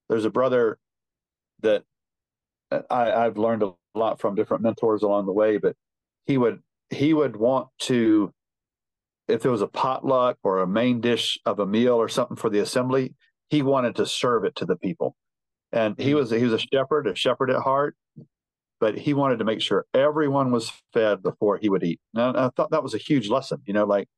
There's 0.08 0.24
a 0.24 0.30
brother 0.30 0.78
that 1.60 1.84
uh, 2.72 2.82
I, 2.90 3.12
I've 3.12 3.38
learned 3.38 3.62
a 3.62 3.74
lot 3.94 4.20
from 4.20 4.34
different 4.34 4.62
mentors 4.64 5.02
along 5.02 5.26
the 5.26 5.32
way, 5.32 5.58
but 5.58 5.76
he 6.28 6.38
would 6.38 6.60
he 6.90 7.12
would 7.12 7.34
want 7.34 7.68
to 7.78 8.32
if 9.26 9.42
there 9.42 9.50
was 9.50 9.62
a 9.62 9.66
potluck 9.66 10.38
or 10.42 10.60
a 10.60 10.66
main 10.66 11.00
dish 11.00 11.38
of 11.44 11.58
a 11.58 11.66
meal 11.66 11.94
or 11.94 12.08
something 12.08 12.36
for 12.36 12.50
the 12.50 12.60
assembly 12.60 13.14
he 13.48 13.62
wanted 13.62 13.96
to 13.96 14.04
serve 14.04 14.44
it 14.44 14.54
to 14.56 14.66
the 14.66 14.76
people. 14.76 15.16
And 15.72 15.98
he 15.98 16.10
mm-hmm. 16.10 16.16
was 16.16 16.30
he 16.30 16.44
was 16.44 16.52
a 16.52 16.58
shepherd 16.58 17.08
a 17.08 17.16
shepherd 17.16 17.50
at 17.50 17.62
heart 17.62 17.96
but 18.80 18.96
he 18.96 19.12
wanted 19.12 19.40
to 19.40 19.44
make 19.44 19.60
sure 19.60 19.86
everyone 19.92 20.52
was 20.52 20.70
fed 20.92 21.20
before 21.20 21.56
he 21.56 21.68
would 21.68 21.82
eat. 21.82 22.00
And 22.14 22.36
i 22.36 22.50
thought 22.50 22.70
that 22.70 22.84
was 22.84 22.94
a 22.94 22.98
huge 22.98 23.28
lesson 23.28 23.62
you 23.64 23.72
know 23.72 23.86
like 23.86 24.08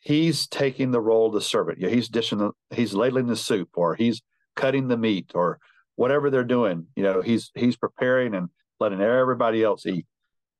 he's 0.00 0.48
taking 0.48 0.90
the 0.90 1.00
role 1.00 1.28
of 1.28 1.34
the 1.34 1.40
servant 1.40 1.78
yeah 1.78 1.90
he's 1.90 2.08
dishing 2.08 2.38
the 2.38 2.50
he's 2.70 2.94
ladling 2.94 3.26
the 3.26 3.36
soup 3.36 3.68
or 3.74 3.94
he's 3.94 4.20
cutting 4.56 4.88
the 4.88 4.96
meat 4.96 5.30
or 5.34 5.58
whatever 5.96 6.30
they're 6.30 6.44
doing. 6.44 6.86
You 6.96 7.02
know 7.02 7.20
he's 7.20 7.50
he's 7.54 7.76
preparing 7.76 8.34
and 8.34 8.48
letting 8.80 9.00
everybody 9.00 9.62
else 9.62 9.86
eat 9.86 10.06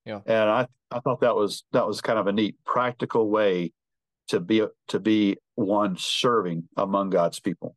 yeah. 0.04 0.20
And 0.26 0.50
I 0.50 0.66
I 0.90 1.00
thought 1.00 1.20
that 1.20 1.34
was 1.34 1.64
that 1.72 1.86
was 1.86 2.00
kind 2.00 2.18
of 2.18 2.26
a 2.26 2.32
neat 2.32 2.56
practical 2.64 3.28
way 3.28 3.72
to 4.28 4.40
be 4.40 4.66
to 4.88 5.00
be 5.00 5.36
one 5.54 5.96
serving 5.98 6.68
among 6.76 7.10
God's 7.10 7.40
people. 7.40 7.76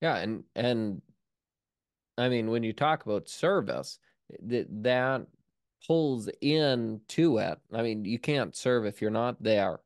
Yeah, 0.00 0.16
and 0.16 0.44
and 0.54 1.02
I 2.16 2.28
mean 2.28 2.50
when 2.50 2.62
you 2.62 2.72
talk 2.72 3.04
about 3.04 3.28
service, 3.28 3.98
that 4.46 4.66
that 4.82 5.26
pulls 5.86 6.28
in 6.40 7.00
to 7.08 7.38
it. 7.38 7.58
I 7.72 7.82
mean, 7.82 8.04
you 8.04 8.18
can't 8.18 8.56
serve 8.56 8.86
if 8.86 9.00
you're 9.00 9.10
not 9.10 9.42
there. 9.42 9.80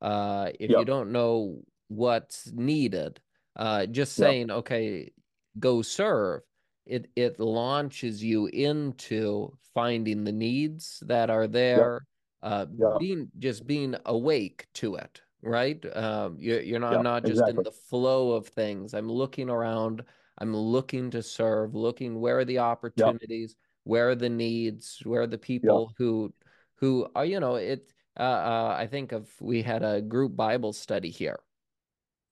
Uh 0.00 0.50
if 0.58 0.70
yep. 0.70 0.80
you 0.80 0.84
don't 0.84 1.12
know 1.12 1.62
what's 1.88 2.50
needed. 2.52 3.20
Uh 3.56 3.86
just 3.86 4.14
saying, 4.14 4.48
yep. 4.48 4.58
okay, 4.58 5.12
go 5.58 5.82
serve 5.82 6.42
it 6.86 7.10
it 7.16 7.38
launches 7.38 8.22
you 8.22 8.46
into 8.46 9.52
finding 9.74 10.24
the 10.24 10.32
needs 10.32 11.02
that 11.06 11.30
are 11.30 11.46
there 11.46 12.04
uh 12.42 12.66
being 12.98 13.30
just 13.38 13.66
being 13.66 13.94
awake 14.06 14.66
to 14.74 14.96
it 14.96 15.20
right? 15.42 15.84
Um 15.96 16.36
you're, 16.38 16.60
you're 16.60 16.80
not 16.80 17.02
not 17.02 17.22
just 17.22 17.40
exactly. 17.40 17.58
in 17.58 17.62
the 17.64 17.72
flow 17.72 18.32
of 18.32 18.46
things. 18.46 18.94
I'm 18.94 19.10
looking 19.10 19.50
around. 19.50 20.02
I'm 20.38 20.54
looking 20.56 21.10
to 21.10 21.22
serve 21.22 21.74
looking 21.74 22.20
where 22.20 22.38
are 22.38 22.44
the 22.44 22.58
opportunities 22.58 23.56
where 23.84 24.10
are 24.10 24.14
the 24.14 24.28
needs 24.28 25.00
where 25.04 25.22
are 25.22 25.26
the 25.26 25.38
people 25.38 25.92
who 25.98 26.32
who 26.76 27.06
are 27.14 27.24
you 27.24 27.40
know 27.40 27.56
it 27.56 27.92
uh, 28.18 28.22
uh 28.22 28.76
i 28.78 28.86
think 28.86 29.12
of 29.12 29.28
we 29.40 29.62
had 29.62 29.82
a 29.82 30.00
group 30.00 30.34
bible 30.34 30.72
study 30.72 31.10
here. 31.10 31.40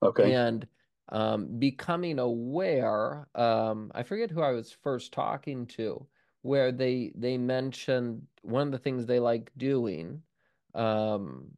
Okay. 0.03 0.33
And 0.33 0.67
um, 1.11 1.59
becoming 1.59 2.19
aware. 2.19 3.27
Um, 3.35 3.91
I 3.95 4.03
forget 4.03 4.31
who 4.31 4.43
I 4.43 4.53
was 4.53 4.73
first 4.73 5.13
talking 5.13 5.67
to, 5.67 6.07
where 6.43 6.73
they 6.73 7.13
they 7.15 7.37
mentioned 7.37 8.27
one 8.43 8.69
of 8.69 8.73
the 8.73 8.79
things 8.79 9.07
they 9.07 9.21
like 9.21 9.51
doing. 9.57 10.23
Um, 10.75 11.49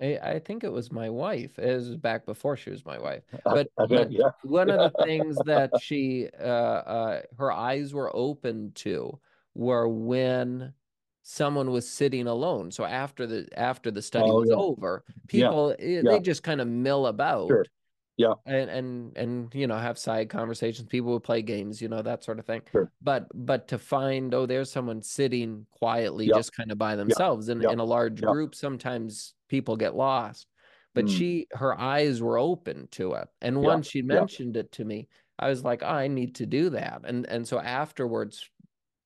I, 0.00 0.18
I 0.22 0.38
think 0.38 0.64
it 0.64 0.72
was 0.72 0.90
my 0.90 1.08
wife. 1.08 1.58
It 1.58 1.74
was 1.74 1.96
back 1.96 2.26
before 2.26 2.56
she 2.56 2.70
was 2.70 2.84
my 2.84 2.98
wife. 2.98 3.22
But, 3.44 3.68
but 3.76 4.10
yeah. 4.10 4.30
one 4.42 4.70
of 4.70 4.92
the 4.92 5.04
things 5.04 5.36
that 5.44 5.70
she 5.80 6.28
uh, 6.40 6.42
uh, 6.42 7.22
her 7.38 7.52
eyes 7.52 7.92
were 7.92 8.14
open 8.14 8.72
to 8.76 9.18
were 9.54 9.86
when 9.86 10.72
someone 11.22 11.70
was 11.70 11.88
sitting 11.88 12.26
alone. 12.26 12.70
So 12.70 12.84
after 12.84 13.26
the 13.26 13.48
after 13.56 13.90
the 13.90 14.02
study 14.02 14.30
oh, 14.30 14.40
was 14.40 14.48
yeah. 14.48 14.56
over, 14.56 15.04
people 15.28 15.76
yeah. 15.78 16.00
they 16.02 16.20
just 16.20 16.42
kind 16.42 16.62
of 16.62 16.68
mill 16.68 17.06
about. 17.06 17.48
Sure 17.48 17.66
yeah 18.16 18.34
and 18.46 18.70
and 18.70 19.16
and 19.16 19.54
you 19.54 19.66
know 19.66 19.76
have 19.76 19.98
side 19.98 20.28
conversations 20.28 20.88
people 20.88 21.12
would 21.12 21.22
play 21.22 21.42
games 21.42 21.82
you 21.82 21.88
know 21.88 22.02
that 22.02 22.22
sort 22.22 22.38
of 22.38 22.46
thing 22.46 22.62
sure. 22.70 22.90
but 23.02 23.26
but 23.34 23.66
to 23.68 23.78
find 23.78 24.32
oh 24.34 24.46
there's 24.46 24.70
someone 24.70 25.02
sitting 25.02 25.66
quietly 25.72 26.28
just 26.28 26.54
kind 26.54 26.70
of 26.70 26.78
by 26.78 26.94
themselves 26.94 27.48
yep. 27.48 27.56
in, 27.56 27.70
in 27.70 27.78
a 27.80 27.84
large 27.84 28.20
group 28.20 28.54
sometimes 28.54 29.34
people 29.48 29.76
get 29.76 29.96
lost 29.96 30.46
but 30.94 31.06
mm. 31.06 31.16
she 31.16 31.46
her 31.52 31.78
eyes 31.78 32.22
were 32.22 32.38
open 32.38 32.86
to 32.92 33.14
it 33.14 33.28
and 33.40 33.60
once 33.60 33.88
she 33.88 34.02
mentioned 34.02 34.56
it 34.56 34.70
to 34.70 34.84
me 34.84 35.08
i 35.38 35.48
was 35.48 35.64
like 35.64 35.82
oh, 35.82 35.88
i 35.88 36.06
need 36.06 36.36
to 36.36 36.46
do 36.46 36.70
that 36.70 37.00
and 37.04 37.26
and 37.26 37.46
so 37.46 37.58
afterwards 37.58 38.48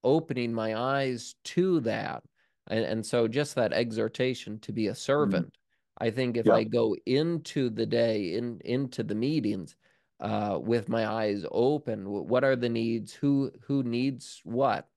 opening 0.04 0.52
my 0.52 0.78
eyes 0.78 1.34
to 1.44 1.80
that 1.80 2.22
and, 2.68 2.84
and 2.84 3.06
so 3.06 3.26
just 3.26 3.54
that 3.54 3.72
exhortation 3.72 4.58
to 4.60 4.72
be 4.72 4.88
a 4.88 4.92
mm. 4.92 4.96
servant. 4.96 5.52
I 6.00 6.10
think 6.10 6.36
if 6.36 6.46
yeah. 6.46 6.54
I 6.54 6.64
go 6.64 6.96
into 7.06 7.70
the 7.70 7.86
day, 7.86 8.34
in 8.34 8.60
into 8.64 9.02
the 9.02 9.14
meetings, 9.14 9.74
uh, 10.20 10.58
with 10.60 10.88
my 10.88 11.06
eyes 11.06 11.44
open, 11.50 12.04
what 12.08 12.44
are 12.44 12.56
the 12.56 12.68
needs? 12.68 13.12
Who 13.12 13.50
who 13.66 13.82
needs 13.82 14.40
what? 14.44 14.88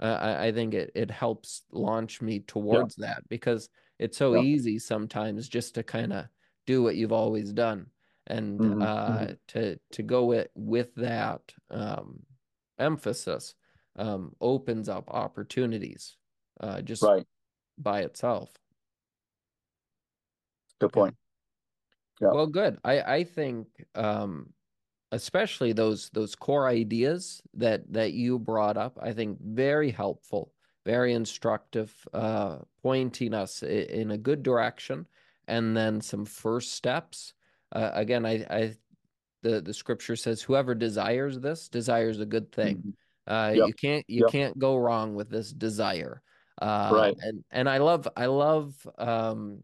Uh, 0.00 0.18
I, 0.20 0.46
I, 0.46 0.52
think 0.52 0.74
it 0.74 0.92
it 0.94 1.10
helps 1.10 1.62
launch 1.72 2.22
me 2.22 2.40
towards 2.40 2.96
yeah. 2.98 3.08
that 3.08 3.28
because 3.28 3.68
it's 3.98 4.16
so 4.16 4.34
yeah. 4.34 4.42
easy 4.42 4.78
sometimes 4.78 5.48
just 5.48 5.74
to 5.74 5.82
kind 5.82 6.12
of 6.12 6.26
do 6.66 6.84
what 6.84 6.94
you've 6.94 7.12
always 7.12 7.52
done, 7.52 7.86
and 8.28 8.60
mm-hmm. 8.60 8.82
uh, 8.82 9.08
mm-hmm. 9.08 9.32
to 9.48 9.78
to 9.92 10.02
go 10.02 10.26
with 10.26 10.48
with 10.54 10.94
that 10.94 11.40
um, 11.70 12.20
emphasis 12.78 13.54
um, 13.96 14.34
opens 14.40 14.88
up 14.88 15.10
opportunities 15.10 16.16
uh, 16.60 16.80
just 16.80 17.02
right. 17.02 17.26
by 17.78 18.02
itself. 18.02 18.50
Good 20.80 20.92
point. 20.92 21.14
Yeah. 22.20 22.30
Well, 22.32 22.46
good. 22.46 22.78
I 22.84 23.00
I 23.00 23.24
think 23.24 23.68
um, 23.94 24.52
especially 25.12 25.72
those 25.72 26.10
those 26.10 26.34
core 26.34 26.68
ideas 26.68 27.42
that 27.54 27.92
that 27.92 28.12
you 28.12 28.38
brought 28.38 28.76
up. 28.76 28.98
I 29.00 29.12
think 29.12 29.38
very 29.40 29.90
helpful, 29.90 30.52
very 30.84 31.14
instructive, 31.14 31.94
uh, 32.12 32.58
pointing 32.82 33.34
us 33.34 33.62
in 33.62 34.10
a 34.10 34.18
good 34.18 34.42
direction, 34.42 35.06
and 35.46 35.76
then 35.76 36.00
some 36.00 36.24
first 36.24 36.72
steps. 36.72 37.34
Uh, 37.72 37.90
again, 37.94 38.26
I 38.26 38.46
I 38.50 38.74
the 39.42 39.60
the 39.60 39.74
scripture 39.74 40.16
says 40.16 40.42
whoever 40.42 40.74
desires 40.74 41.38
this 41.40 41.68
desires 41.68 42.20
a 42.20 42.26
good 42.26 42.52
thing. 42.52 42.76
Mm-hmm. 42.76 43.32
Uh, 43.32 43.50
yep. 43.50 43.68
You 43.68 43.74
can't 43.74 44.04
you 44.08 44.22
yep. 44.22 44.32
can't 44.32 44.58
go 44.58 44.76
wrong 44.76 45.14
with 45.14 45.30
this 45.30 45.52
desire. 45.52 46.22
Uh, 46.60 46.90
right. 46.92 47.16
And 47.20 47.44
and 47.50 47.68
I 47.68 47.78
love 47.78 48.08
I 48.16 48.26
love 48.26 48.74
um, 48.98 49.60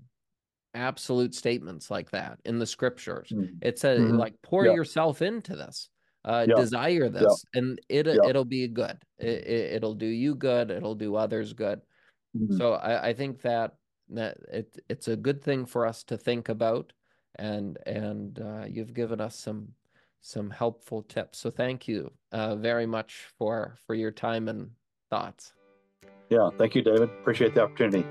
absolute 0.75 1.35
statements 1.35 1.91
like 1.91 2.11
that 2.11 2.39
in 2.45 2.59
the 2.59 2.67
scriptures. 2.67 3.31
Mm-hmm. 3.33 3.57
It 3.63 3.79
says 3.79 4.01
mm-hmm. 4.01 4.17
like 4.17 4.35
pour 4.43 4.67
yep. 4.67 4.75
yourself 4.75 5.23
into 5.23 5.57
this. 5.57 5.89
Uh, 6.27 6.47
desire 6.47 7.11
this 7.11 7.45
and 7.53 7.79
it 7.91 8.07
it'll 8.07 8.47
be 8.47 8.67
good 8.67 8.97
it, 9.19 9.83
will 9.83 9.93
it, 9.93 9.99
do 9.99 10.07
you 10.07 10.35
good 10.35 10.71
it'll 10.71 10.95
do 10.95 11.17
others 11.17 11.53
good 11.53 11.83
mm-hmm. 12.35 12.57
so 12.57 12.73
I, 12.73 13.09
I 13.09 13.13
think 13.13 13.43
that 13.43 13.75
that 14.09 14.39
it 14.51 14.75
it's 14.89 15.09
a 15.09 15.17
good 15.17 15.43
thing 15.43 15.67
for 15.67 15.87
us 15.87 16.03
to 16.05 16.17
think 16.17 16.49
about 16.49 16.95
and 17.37 17.79
and 17.85 18.41
uh, 18.41 18.65
you've 18.67 18.95
given 18.95 19.21
us 19.21 19.37
some 19.37 19.69
some 20.21 20.49
helpful 20.51 21.03
tips. 21.03 21.39
So 21.39 21.51
thank 21.51 21.87
you 21.87 22.11
uh, 22.33 22.57
very 22.57 22.87
much 22.87 23.27
for 23.39 23.77
for 23.87 23.95
your 23.95 24.11
time 24.11 24.49
and 24.49 24.71
thoughts. 25.11 25.53
Yeah, 26.31 26.49
thank 26.57 26.75
you, 26.75 26.83
David. 26.83 27.11
Appreciate 27.21 27.55
the 27.55 27.63
opportunity. 27.63 28.07